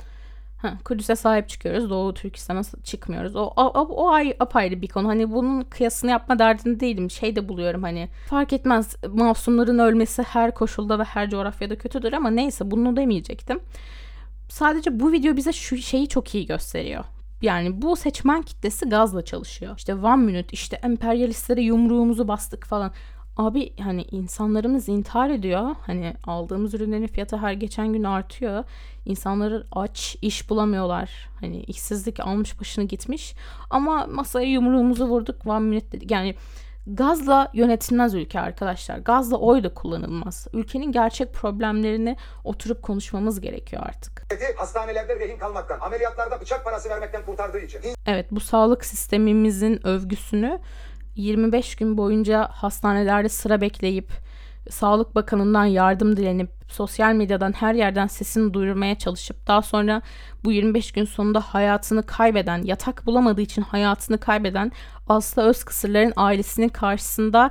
Ha, 0.56 0.78
Kudüs'e 0.84 1.16
sahip 1.16 1.48
çıkıyoruz. 1.48 1.90
Doğu 1.90 2.14
Türkistan'a 2.14 2.62
çıkmıyoruz. 2.84 3.36
O, 3.36 3.52
o, 3.56 3.80
o, 3.80 4.08
ay, 4.10 4.36
apayrı 4.40 4.82
bir 4.82 4.88
konu. 4.88 5.08
Hani 5.08 5.32
bunun 5.32 5.62
kıyasını 5.62 6.10
yapma 6.10 6.38
derdinde 6.38 6.80
değilim. 6.80 7.10
Şey 7.10 7.36
de 7.36 7.48
buluyorum 7.48 7.82
hani 7.82 8.08
fark 8.28 8.52
etmez 8.52 8.96
masumların 9.12 9.78
ölmesi 9.78 10.22
her 10.22 10.54
koşulda 10.54 10.98
ve 10.98 11.04
her 11.04 11.30
coğrafyada 11.30 11.78
kötüdür 11.78 12.12
ama 12.12 12.30
neyse 12.30 12.70
bunu 12.70 12.96
demeyecektim. 12.96 13.60
Sadece 14.48 15.00
bu 15.00 15.12
video 15.12 15.36
bize 15.36 15.52
şu 15.52 15.76
şeyi 15.76 16.08
çok 16.08 16.34
iyi 16.34 16.46
gösteriyor. 16.46 17.04
Yani 17.42 17.82
bu 17.82 17.96
seçmen 17.96 18.42
kitlesi 18.42 18.88
gazla 18.88 19.25
çalışıyor. 19.25 19.75
İşte 19.76 19.94
one 19.94 20.22
minute 20.22 20.48
işte 20.52 20.76
emperyalistlere 20.76 21.62
yumruğumuzu 21.62 22.28
bastık 22.28 22.66
falan. 22.66 22.92
Abi 23.37 23.76
hani 23.76 24.02
insanlarımız 24.02 24.88
intihar 24.88 25.31
ediyor. 25.31 25.76
Hani 25.87 26.14
aldığımız 26.25 26.75
ürünlerin 26.75 27.07
fiyatı 27.07 27.37
her 27.37 27.52
geçen 27.52 27.93
gün 27.93 28.05
artıyor. 28.05 28.64
İnsanları 29.05 29.66
aç, 29.73 30.16
iş 30.23 30.50
bulamıyorlar. 30.50 31.28
Hani 31.40 31.61
işsizlik 31.62 32.21
almış 32.21 32.61
başını 32.61 32.85
gitmiş. 32.85 33.35
Ama 33.71 34.07
masaya 34.07 34.47
yumruğumuzu 34.47 35.07
vurduk. 35.07 35.47
One 35.47 35.61
minute 35.61 35.93
dedik. 35.93 36.11
Yani 36.11 36.35
gazla 36.87 37.50
yönetilmez 37.55 38.14
ülke 38.14 38.40
arkadaşlar. 38.40 38.99
Gazla 38.99 39.37
oy 39.37 39.64
da 39.64 39.75
kullanılmaz. 39.75 40.49
Ülkenin 40.52 40.93
gerçek 40.93 41.35
problemlerini 41.35 42.16
oturup 42.45 42.83
konuşmamız 42.83 43.40
gerekiyor 43.40 43.83
artık. 43.87 44.26
hastanelerde 44.57 45.21
rehin 45.21 45.38
kalmaktan, 45.38 45.81
ameliyatlarda 45.81 46.40
bıçak 46.40 46.64
parası 46.64 46.88
vermekten 46.88 47.25
kurtardığı 47.25 47.59
için. 47.59 47.81
Evet 48.07 48.26
bu 48.31 48.40
sağlık 48.40 48.85
sistemimizin 48.85 49.87
övgüsünü 49.87 50.61
25 51.16 51.76
gün 51.76 51.96
boyunca 51.96 52.49
hastanelerde 52.52 53.28
sıra 53.28 53.61
bekleyip 53.61 54.11
Sağlık 54.70 55.14
Bakanı'ndan 55.14 55.64
yardım 55.64 56.16
dilenip 56.16 56.50
sosyal 56.68 57.14
medyadan 57.14 57.52
her 57.52 57.75
yerden 57.75 58.06
sesini 58.06 58.54
duyurmaya 58.54 58.99
çalışıp 58.99 59.46
daha 59.46 59.62
sonra 59.62 60.02
bu 60.44 60.52
25 60.52 60.92
gün 60.92 61.04
sonunda 61.04 61.40
hayatını 61.40 62.02
kaybeden, 62.02 62.62
yatak 62.62 63.06
bulamadığı 63.06 63.40
için 63.40 63.62
hayatını 63.62 64.18
kaybeden 64.18 64.73
Aslı 65.08 65.43
Özkısırların 65.43 66.12
ailesinin 66.17 66.69
karşısında 66.69 67.50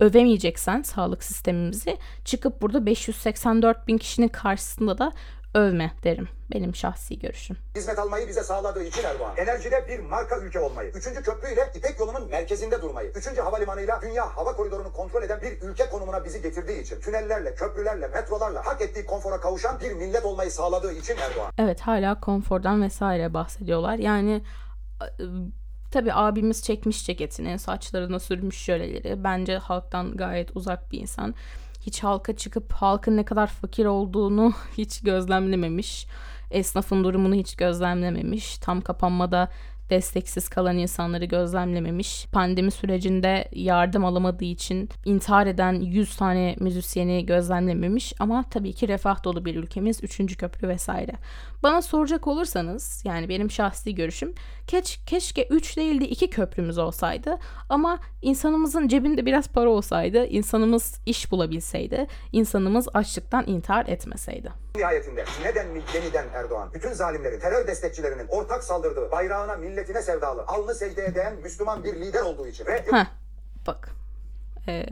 övemeyeceksen 0.00 0.82
sağlık 0.82 1.24
sistemimizi 1.24 1.96
çıkıp 2.24 2.62
burada 2.62 2.86
584 2.86 3.88
bin 3.88 3.98
kişinin 3.98 4.28
karşısında 4.28 4.98
da 4.98 5.12
övme 5.54 5.92
derim. 6.04 6.28
Benim 6.54 6.74
şahsi 6.74 7.18
görüşüm. 7.18 7.56
Hizmet 7.74 7.98
almayı 7.98 8.28
bize 8.28 8.42
sağladığı 8.42 8.84
için 8.84 9.04
Erdoğan. 9.04 9.36
Enerjide 9.36 9.88
bir 9.88 9.98
marka 9.98 10.38
ülke 10.38 10.60
olmayı. 10.60 10.90
Üçüncü 10.90 11.22
köprüyle 11.22 11.70
İpek 11.74 12.00
yolunun 12.00 12.30
merkezinde 12.30 12.82
durmayı. 12.82 13.10
Üçüncü 13.10 13.40
havalimanıyla 13.40 14.02
dünya 14.02 14.36
hava 14.36 14.56
koridorunu 14.56 14.92
kontrol 14.92 15.22
eden 15.22 15.40
bir 15.42 15.68
ülke 15.68 15.88
konumuna 15.90 16.24
bizi 16.24 16.42
getirdiği 16.42 16.82
için. 16.82 17.00
Tünellerle, 17.00 17.54
köprülerle, 17.54 18.08
metrolarla 18.08 18.66
hak 18.66 18.82
ettiği 18.82 19.06
konfora 19.06 19.40
kavuşan 19.40 19.80
bir 19.80 19.92
millet 19.92 20.24
olmayı 20.24 20.50
sağladığı 20.50 20.92
için 20.92 21.16
Erdoğan. 21.16 21.52
Evet 21.58 21.80
hala 21.80 22.20
konfordan 22.20 22.82
vesaire 22.82 23.34
bahsediyorlar. 23.34 23.94
Yani 23.94 24.42
Tabi 25.90 26.12
abimiz 26.12 26.62
çekmiş 26.62 27.06
ceketini, 27.06 27.58
saçlarına 27.58 28.18
sürmüş 28.18 28.64
jöleleri. 28.64 29.24
Bence 29.24 29.58
halktan 29.58 30.16
gayet 30.16 30.56
uzak 30.56 30.92
bir 30.92 31.00
insan 31.00 31.34
hiç 31.86 32.04
halka 32.04 32.36
çıkıp 32.36 32.72
halkın 32.72 33.16
ne 33.16 33.24
kadar 33.24 33.46
fakir 33.46 33.86
olduğunu 33.86 34.52
hiç 34.78 35.00
gözlemlememiş. 35.00 36.06
Esnafın 36.50 37.04
durumunu 37.04 37.34
hiç 37.34 37.56
gözlemlememiş. 37.56 38.58
Tam 38.58 38.80
kapanmada 38.80 39.48
desteksiz 39.90 40.48
kalan 40.48 40.78
insanları 40.78 41.24
gözlemlememiş. 41.24 42.26
Pandemi 42.32 42.70
sürecinde 42.70 43.48
yardım 43.52 44.04
alamadığı 44.04 44.44
için 44.44 44.88
intihar 45.04 45.46
eden 45.46 45.72
100 45.72 46.16
tane 46.16 46.56
müzisyeni 46.60 47.26
gözlemlememiş 47.26 48.14
ama 48.18 48.44
tabii 48.50 48.72
ki 48.72 48.88
refah 48.88 49.24
dolu 49.24 49.44
bir 49.44 49.56
ülkemiz, 49.56 50.04
3. 50.04 50.36
köprü 50.36 50.68
vesaire. 50.68 51.12
Bana 51.62 51.82
soracak 51.82 52.26
olursanız 52.26 53.02
yani 53.04 53.28
benim 53.28 53.50
şahsi 53.50 53.94
görüşüm 53.94 54.34
keş, 54.66 55.00
keşke 55.06 55.46
3 55.50 55.76
değil 55.76 56.00
de 56.00 56.04
2 56.04 56.30
köprümüz 56.30 56.78
olsaydı 56.78 57.38
ama 57.68 57.98
insanımızın 58.22 58.88
cebinde 58.88 59.26
biraz 59.26 59.48
para 59.48 59.68
olsaydı, 59.68 60.26
insanımız 60.26 61.00
iş 61.06 61.32
bulabilseydi, 61.32 62.06
insanımız 62.32 62.88
açlıktan 62.94 63.44
intihar 63.46 63.86
etmeseydi. 63.86 64.52
Nihayetinde 64.76 65.24
neden 65.44 65.66
yeniden 65.94 66.26
Erdoğan 66.34 66.70
bütün 66.74 66.92
zalimlerin, 66.92 67.40
terör 67.40 67.66
destekçilerinin 67.66 68.26
ortak 68.28 68.64
saldırdığı 68.64 69.10
bayrağına, 69.10 69.56
milletine 69.74 70.02
sevdalı, 70.02 70.44
alnı 70.46 70.74
secdeye 70.74 71.14
değen 71.14 71.34
Müslüman 71.42 71.84
bir 71.84 71.94
lider 71.94 72.22
olduğu 72.22 72.46
için 72.46 72.66
ve... 72.66 72.84
Heh, 72.90 73.06
bak 73.66 73.90
ee, 74.68 74.86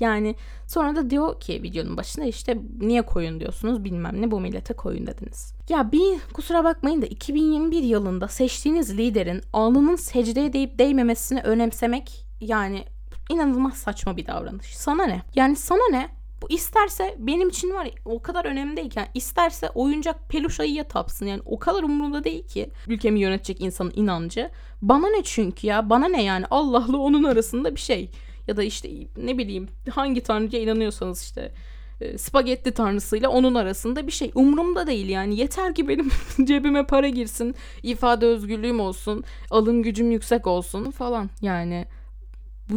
yani 0.00 0.36
sonra 0.66 0.96
da 0.96 1.10
diyor 1.10 1.40
ki 1.40 1.62
videonun 1.62 1.96
başında 1.96 2.24
işte 2.24 2.58
niye 2.80 3.02
koyun 3.02 3.40
diyorsunuz 3.40 3.84
bilmem 3.84 4.22
ne 4.22 4.30
bu 4.30 4.40
millete 4.40 4.74
koyun 4.74 5.06
dediniz. 5.06 5.54
Ya 5.68 5.92
bir 5.92 6.20
kusura 6.32 6.64
bakmayın 6.64 7.02
da 7.02 7.06
2021 7.06 7.82
yılında 7.82 8.28
seçtiğiniz 8.28 8.98
liderin 8.98 9.42
alnının 9.52 9.96
secdeye 9.96 10.52
değip 10.52 10.78
değmemesini 10.78 11.40
önemsemek 11.40 12.26
yani 12.40 12.84
inanılmaz 13.30 13.74
saçma 13.74 14.16
bir 14.16 14.26
davranış. 14.26 14.76
Sana 14.76 15.06
ne? 15.06 15.22
Yani 15.34 15.56
sana 15.56 15.90
ne? 15.90 16.08
Bu 16.44 16.54
isterse 16.54 17.14
benim 17.18 17.48
için 17.48 17.74
var 17.74 17.90
o 18.04 18.22
kadar 18.22 18.44
önemli 18.44 18.76
değil 18.76 18.92
yani 18.96 19.08
isterse 19.14 19.70
oyuncak 19.74 20.28
peluş 20.28 20.60
ayıya 20.60 20.88
tapsın 20.88 21.26
yani 21.26 21.42
o 21.44 21.58
kadar 21.58 21.82
umurumda 21.82 22.24
değil 22.24 22.46
ki 22.46 22.70
ülkemi 22.86 23.20
yönetecek 23.20 23.60
insanın 23.60 23.92
inancı. 23.96 24.50
Bana 24.82 25.08
ne 25.08 25.22
çünkü 25.22 25.66
ya 25.66 25.90
bana 25.90 26.08
ne 26.08 26.22
yani 26.22 26.44
Allah'la 26.50 26.96
onun 26.96 27.24
arasında 27.24 27.74
bir 27.74 27.80
şey 27.80 28.10
ya 28.48 28.56
da 28.56 28.62
işte 28.62 28.88
ne 29.16 29.38
bileyim 29.38 29.68
hangi 29.90 30.20
tanrıya 30.20 30.62
inanıyorsanız 30.62 31.22
işte 31.22 31.52
e, 32.00 32.18
spagetti 32.18 32.72
tanrısıyla 32.72 33.28
onun 33.28 33.54
arasında 33.54 34.06
bir 34.06 34.12
şey. 34.12 34.30
Umurumda 34.34 34.86
değil 34.86 35.08
yani. 35.08 35.36
Yeter 35.36 35.74
ki 35.74 35.88
benim 35.88 36.08
cebime 36.44 36.86
para 36.86 37.08
girsin, 37.08 37.54
ifade 37.82 38.26
özgürlüğüm 38.26 38.80
olsun, 38.80 39.24
alım 39.50 39.82
gücüm 39.82 40.10
yüksek 40.10 40.46
olsun 40.46 40.90
falan. 40.90 41.30
Yani 41.42 41.86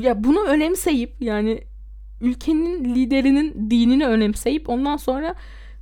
ya 0.02 0.24
bunu 0.24 0.44
önemseyip 0.44 1.16
yani 1.20 1.64
ülkenin 2.22 2.96
liderinin 2.96 3.70
dinini 3.70 4.08
önemseyip 4.08 4.70
ondan 4.70 4.98
sonra 4.98 5.36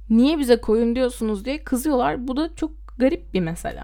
niye 0.09 0.39
bize 0.39 0.61
koyun 0.61 0.95
diyorsunuz 0.95 1.45
diye 1.45 1.63
kızıyorlar. 1.63 2.27
Bu 2.27 2.37
da 2.37 2.55
çok 2.55 2.71
garip 2.97 3.33
bir 3.33 3.41
mesela 3.41 3.83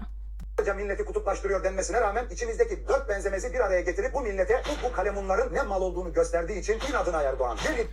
milleti 0.76 1.04
kutuplaştırıyor 1.04 1.64
denmesine 1.64 2.00
rağmen 2.00 2.24
içimizdeki 2.30 2.88
dört 2.88 3.08
benzemezi 3.08 3.52
bir 3.52 3.60
araya 3.60 3.80
getirip 3.80 4.14
bu 4.14 4.20
millete 4.20 4.62
bu, 4.68 4.88
bu 4.88 4.92
kalemunların 4.92 5.54
ne 5.54 5.62
mal 5.62 5.82
olduğunu 5.82 6.12
gösterdiği 6.12 6.60
için 6.60 6.78
inadına 6.90 7.22
Erdoğan. 7.22 7.58
Bir 7.78 7.86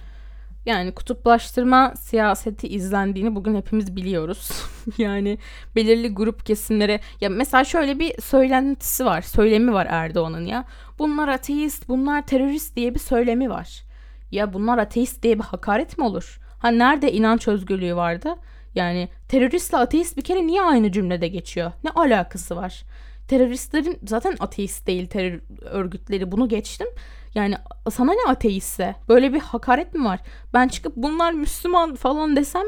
yani 0.66 0.94
kutuplaştırma 0.94 1.94
siyaseti 1.96 2.68
izlendiğini 2.68 3.36
bugün 3.36 3.56
hepimiz 3.56 3.96
biliyoruz. 3.96 4.52
yani 4.98 5.38
belirli 5.76 6.14
grup 6.14 6.46
kesimlere 6.46 7.00
ya 7.22 7.30
mesela 7.30 7.64
şöyle 7.64 8.00
bir 8.00 8.22
söylentisi 8.22 9.06
var, 9.06 9.22
söylemi 9.22 9.74
var 9.74 9.88
Erdoğan'ın 9.90 10.46
ya. 10.46 10.66
Bunlar 11.00 11.28
ateist, 11.28 11.88
bunlar 11.88 12.26
terörist 12.28 12.76
diye 12.76 12.96
bir 12.96 13.00
söylemi 13.00 13.50
var. 13.50 13.89
Ya 14.32 14.54
bunlar 14.54 14.78
ateist 14.78 15.24
diye 15.24 15.40
bir 15.40 15.44
hakaret 15.44 15.98
mi 15.98 16.04
olur? 16.04 16.40
Ha 16.60 16.68
nerede 16.72 17.12
inanç 17.12 17.48
özgürlüğü 17.48 17.96
vardı? 17.96 18.36
Yani 18.76 19.10
teröristle 19.28 19.78
ateist 19.78 20.18
bir 20.18 20.22
kere 20.22 20.48
niye 20.48 20.62
aynı 20.62 20.92
cümlede 20.92 21.28
geçiyor? 21.28 21.72
Ne 21.84 21.90
alakası 21.90 22.56
var? 22.56 22.84
Teröristlerin 23.28 24.00
zaten 24.08 24.36
ateist 24.40 24.88
değil 24.88 25.08
terör 25.08 25.40
örgütleri 25.62 26.32
bunu 26.32 26.50
geçtim. 26.50 26.88
Yani 27.36 27.56
sana 27.92 28.12
ne 28.12 28.32
ateistse 28.32 28.96
böyle 29.10 29.34
bir 29.34 29.40
hakaret 29.40 29.94
mi 29.94 30.06
var? 30.06 30.20
Ben 30.54 30.68
çıkıp 30.68 30.96
bunlar 30.96 31.32
Müslüman 31.34 31.96
falan 31.96 32.36
desem 32.36 32.66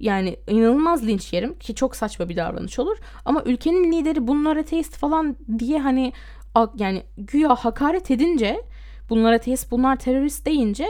yani 0.00 0.36
inanılmaz 0.48 1.06
linç 1.06 1.32
yerim 1.32 1.58
ki 1.58 1.74
çok 1.74 1.96
saçma 1.96 2.28
bir 2.28 2.36
davranış 2.36 2.78
olur. 2.78 2.96
Ama 3.24 3.42
ülkenin 3.44 3.92
lideri 3.92 4.26
bunlar 4.26 4.56
ateist 4.56 4.96
falan 4.96 5.36
diye 5.58 5.78
hani 5.78 6.12
yani 6.76 7.02
güya 7.18 7.54
hakaret 7.54 8.10
edince 8.10 8.62
bunlar 9.10 9.32
ateist 9.32 9.70
bunlar 9.70 9.96
terörist 9.96 10.46
deyince 10.46 10.86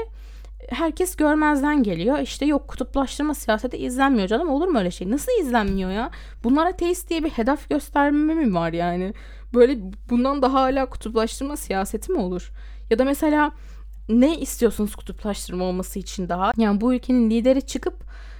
herkes 0.69 1.17
görmezden 1.17 1.83
geliyor. 1.83 2.19
İşte 2.19 2.47
yok 2.47 2.69
kutuplaştırma 2.69 3.35
siyaseti 3.35 3.77
izlenmiyor 3.77 4.29
canım 4.29 4.49
olur 4.51 4.69
mu 4.69 4.79
öyle 4.79 4.91
şey? 4.91 5.11
Nasıl 5.11 5.33
izlenmiyor 5.41 5.91
ya? 5.91 6.11
Bunlar 6.45 6.67
ateist 6.67 7.11
diye 7.11 7.25
bir 7.25 7.31
hedef 7.31 7.69
gösterme 7.71 8.35
mi 8.35 8.55
var 8.55 8.73
yani? 8.73 9.15
Böyle 9.55 9.79
bundan 10.11 10.43
daha 10.43 10.63
hala 10.63 10.87
kutuplaştırma 10.87 11.57
siyaseti 11.57 12.13
mi 12.13 12.19
olur? 12.19 12.51
Ya 12.91 12.99
da 12.99 13.05
mesela 13.05 13.53
ne 14.09 14.39
istiyorsunuz 14.39 14.97
kutuplaştırma 14.97 15.65
olması 15.65 15.99
için 15.99 16.29
daha? 16.29 16.53
Yani 16.57 16.81
bu 16.81 16.95
ülkenin 16.95 17.31
lideri 17.31 17.67
çıkıp 17.67 17.95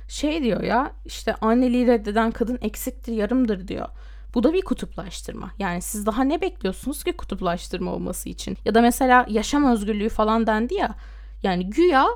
şey 0.09 0.43
diyor 0.43 0.63
ya 0.63 0.93
işte 1.05 1.35
anneliği 1.35 1.87
reddeden 1.87 2.31
kadın 2.31 2.59
eksiktir 2.63 3.13
yarımdır 3.13 3.69
diyor. 3.69 3.89
Bu 4.35 4.43
da 4.43 4.53
bir 4.53 4.63
kutuplaştırma. 4.63 5.51
Yani 5.59 5.83
siz 5.83 6.07
daha 6.07 6.25
ne 6.25 6.41
bekliyorsunuz 6.41 7.05
ki 7.05 7.13
kutuplaştırma 7.13 7.93
olması 7.93 8.29
için? 8.29 8.57
Ya 8.65 8.75
da 8.75 8.81
mesela 8.81 9.27
yaşam 9.29 9.65
özgürlüğü 9.65 10.09
falan 10.09 10.47
dendi 10.47 10.75
ya. 10.75 10.95
Yani 11.43 11.71
güya 11.71 12.07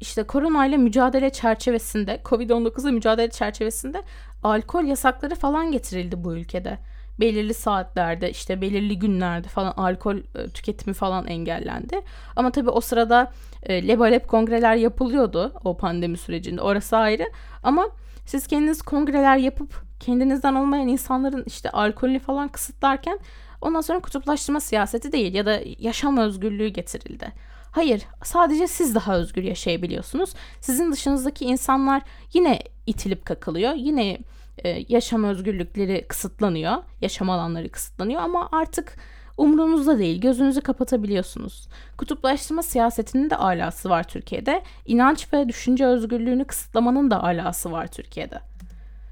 işte 0.00 0.22
koronayla 0.22 0.78
mücadele 0.78 1.30
çerçevesinde, 1.30 2.20
Covid-19'la 2.24 2.90
mücadele 2.90 3.30
çerçevesinde 3.30 4.02
alkol 4.42 4.84
yasakları 4.84 5.34
falan 5.34 5.72
getirildi 5.72 6.24
bu 6.24 6.34
ülkede. 6.34 6.78
Belirli 7.20 7.54
saatlerde 7.54 8.30
işte 8.30 8.60
belirli 8.60 8.98
günlerde 8.98 9.48
falan 9.48 9.72
alkol 9.76 10.16
e, 10.16 10.48
tüketimi 10.54 10.94
falan 10.94 11.26
engellendi. 11.26 12.00
Ama 12.36 12.50
tabii 12.50 12.70
o 12.70 12.80
sırada 12.80 13.32
e, 13.62 13.88
lebalep 13.88 14.28
kongreler 14.28 14.76
yapılıyordu 14.76 15.52
o 15.64 15.76
pandemi 15.76 16.16
sürecinde. 16.16 16.62
Orası 16.62 16.96
ayrı. 16.96 17.24
Ama 17.62 17.88
siz 18.26 18.46
kendiniz 18.46 18.82
kongreler 18.82 19.36
yapıp 19.36 19.87
kendinizden 20.00 20.54
olmayan 20.54 20.88
insanların 20.88 21.44
işte 21.46 21.70
alkolünü 21.70 22.18
falan 22.18 22.48
kısıtlarken 22.48 23.18
ondan 23.60 23.80
sonra 23.80 24.00
kutuplaştırma 24.00 24.60
siyaseti 24.60 25.12
değil 25.12 25.34
ya 25.34 25.46
da 25.46 25.60
yaşam 25.78 26.16
özgürlüğü 26.16 26.68
getirildi. 26.68 27.32
Hayır, 27.70 28.02
sadece 28.22 28.66
siz 28.66 28.94
daha 28.94 29.16
özgür 29.16 29.42
yaşayabiliyorsunuz. 29.42 30.34
Sizin 30.60 30.92
dışınızdaki 30.92 31.44
insanlar 31.44 32.02
yine 32.32 32.58
itilip 32.86 33.26
kakılıyor. 33.26 33.74
Yine 33.74 34.18
e, 34.64 34.84
yaşam 34.88 35.24
özgürlükleri 35.24 36.04
kısıtlanıyor. 36.08 36.76
Yaşam 37.00 37.30
alanları 37.30 37.68
kısıtlanıyor 37.68 38.20
ama 38.20 38.48
artık 38.52 38.96
umrunuzda 39.36 39.98
değil. 39.98 40.20
Gözünüzü 40.20 40.60
kapatabiliyorsunuz. 40.60 41.68
Kutuplaştırma 41.96 42.62
siyasetinin 42.62 43.30
de 43.30 43.36
alası 43.36 43.90
var 43.90 44.04
Türkiye'de. 44.04 44.62
İnanç 44.86 45.32
ve 45.32 45.48
düşünce 45.48 45.86
özgürlüğünü 45.86 46.44
kısıtlamanın 46.44 47.10
da 47.10 47.22
alası 47.22 47.72
var 47.72 47.86
Türkiye'de. 47.86 48.40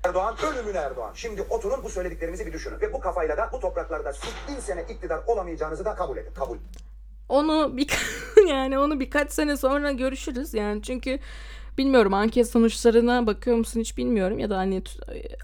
Erdoğan 0.06 0.36
ölümüne 0.52 0.78
Erdoğan. 0.78 1.10
Şimdi 1.14 1.42
oturun 1.42 1.84
bu 1.84 1.88
söylediklerimizi 1.88 2.46
bir 2.46 2.52
düşünün. 2.52 2.80
Ve 2.80 2.92
bu 2.92 3.00
kafayla 3.00 3.36
da 3.36 3.50
bu 3.52 3.60
topraklarda 3.60 4.12
bin 4.48 4.60
sene 4.60 4.82
iktidar 4.82 5.20
olamayacağınızı 5.26 5.84
da 5.84 5.94
kabul 5.94 6.16
edin. 6.16 6.34
Kabul. 6.34 6.56
Onu 7.28 7.76
bir 7.76 7.90
yani 8.48 8.78
onu 8.78 9.00
birkaç 9.00 9.32
sene 9.32 9.56
sonra 9.56 9.92
görüşürüz 9.92 10.54
yani 10.54 10.82
çünkü 10.82 11.18
bilmiyorum 11.78 12.14
anket 12.14 12.48
sonuçlarına 12.50 13.26
bakıyor 13.26 13.56
musun 13.56 13.80
hiç 13.80 13.96
bilmiyorum 13.96 14.38
ya 14.38 14.50
da 14.50 14.56
hani 14.56 14.82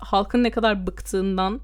halkın 0.01 0.45
ne 0.45 0.51
kadar 0.51 0.87
bıktığından 0.87 1.61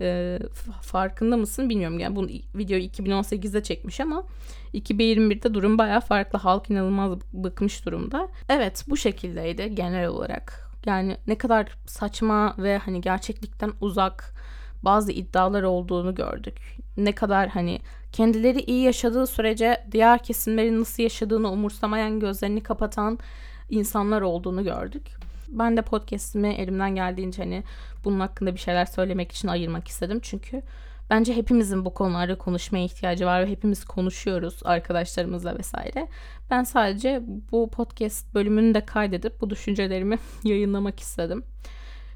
e, 0.00 0.38
farkında 0.82 1.36
mısın 1.36 1.68
bilmiyorum 1.68 1.98
yani 1.98 2.16
bu 2.16 2.26
videoyu 2.58 2.84
2018'de 2.84 3.62
çekmiş 3.62 4.00
ama 4.00 4.26
2021'de 4.74 5.54
durum 5.54 5.78
baya 5.78 6.00
farklı 6.00 6.38
halk 6.38 6.70
inanılmaz 6.70 7.18
bıkmış 7.32 7.86
durumda. 7.86 8.28
Evet 8.48 8.84
bu 8.88 8.96
şekildeydi 8.96 9.74
genel 9.74 10.06
olarak 10.06 10.69
yani 10.86 11.16
ne 11.26 11.38
kadar 11.38 11.76
saçma 11.86 12.54
ve 12.58 12.78
hani 12.78 13.00
gerçeklikten 13.00 13.72
uzak 13.80 14.34
bazı 14.82 15.12
iddialar 15.12 15.62
olduğunu 15.62 16.14
gördük. 16.14 16.76
Ne 16.96 17.12
kadar 17.12 17.48
hani 17.48 17.80
kendileri 18.12 18.60
iyi 18.60 18.82
yaşadığı 18.82 19.26
sürece 19.26 19.84
diğer 19.92 20.22
kesimlerin 20.22 20.80
nasıl 20.80 21.02
yaşadığını 21.02 21.50
umursamayan, 21.50 22.20
gözlerini 22.20 22.62
kapatan 22.62 23.18
insanlar 23.70 24.22
olduğunu 24.22 24.64
gördük. 24.64 25.06
Ben 25.48 25.76
de 25.76 25.82
podcast'imi 25.82 26.48
elimden 26.48 26.94
geldiğince 26.94 27.42
hani 27.42 27.62
bunun 28.04 28.20
hakkında 28.20 28.54
bir 28.54 28.60
şeyler 28.60 28.86
söylemek 28.86 29.32
için 29.32 29.48
ayırmak 29.48 29.88
istedim. 29.88 30.20
Çünkü 30.22 30.62
bence 31.10 31.36
hepimizin 31.36 31.84
bu 31.84 31.94
konularda 31.94 32.38
konuşmaya 32.38 32.84
ihtiyacı 32.84 33.26
var 33.26 33.42
ve 33.42 33.50
hepimiz 33.50 33.84
konuşuyoruz 33.84 34.60
arkadaşlarımızla 34.64 35.58
vesaire. 35.58 36.08
Ben 36.50 36.64
sadece 36.64 37.22
bu 37.52 37.70
podcast 37.70 38.34
bölümünü 38.34 38.74
de 38.74 38.84
kaydedip 38.84 39.40
bu 39.40 39.50
düşüncelerimi 39.50 40.18
yayınlamak 40.44 41.00
istedim. 41.00 41.44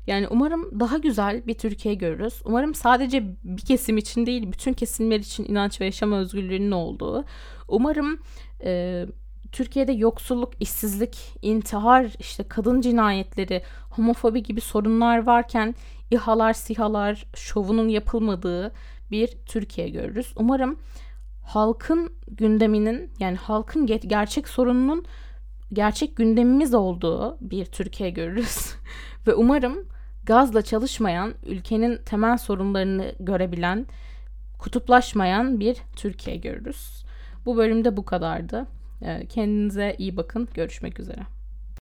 Yani 0.07 0.29
umarım 0.29 0.81
daha 0.81 0.99
güzel 0.99 1.47
bir 1.47 1.55
Türkiye 1.55 1.95
görürüz. 1.95 2.43
Umarım 2.45 2.75
sadece 2.75 3.37
bir 3.45 3.63
kesim 3.63 3.97
için 3.97 4.27
değil, 4.27 4.53
bütün 4.53 4.73
kesimler 4.73 5.21
için 5.21 5.45
inanç 5.45 5.81
ve 5.81 5.85
yaşam 5.85 6.13
özgürlüğünün 6.13 6.71
olduğu. 6.71 7.25
Umarım 7.69 8.19
e, 8.65 9.05
Türkiye'de 9.55 9.93
yoksulluk, 9.93 10.53
işsizlik, 10.61 11.19
intihar, 11.43 12.07
işte 12.19 12.43
kadın 12.43 12.81
cinayetleri, 12.81 13.63
homofobi 13.91 14.43
gibi 14.43 14.61
sorunlar 14.61 15.27
varken 15.27 15.75
İHA'lar, 16.11 16.53
SİHA'lar 16.53 17.27
şovunun 17.35 17.89
yapılmadığı 17.89 18.73
bir 19.11 19.29
Türkiye 19.47 19.89
görürüz. 19.89 20.33
Umarım 20.37 20.79
halkın 21.45 22.13
gündeminin 22.29 23.11
yani 23.21 23.37
halkın 23.37 23.87
gerçek 23.87 24.49
sorununun 24.49 25.05
gerçek 25.73 26.17
gündemimiz 26.17 26.75
olduğu 26.75 27.39
bir 27.41 27.65
Türkiye 27.65 28.11
görürüz. 28.11 28.75
Ve 29.27 29.35
umarım 29.35 29.87
gazla 30.27 30.63
çalışmayan, 30.63 31.35
ülkenin 31.47 31.97
temel 31.97 32.39
sorunlarını 32.39 33.15
görebilen, 33.21 33.87
kutuplaşmayan 34.59 35.61
bir 35.61 35.77
Türkiye 35.97 36.37
görürüz. 36.37 37.05
Bu 37.47 37.57
bölümde 37.57 37.97
bu 37.97 38.05
kadardı. 38.05 38.67
Ee, 39.03 39.27
kendinize 39.27 39.95
iyi 39.99 40.17
bakın. 40.17 40.49
Görüşmek 40.55 41.01
üzere. 41.01 41.34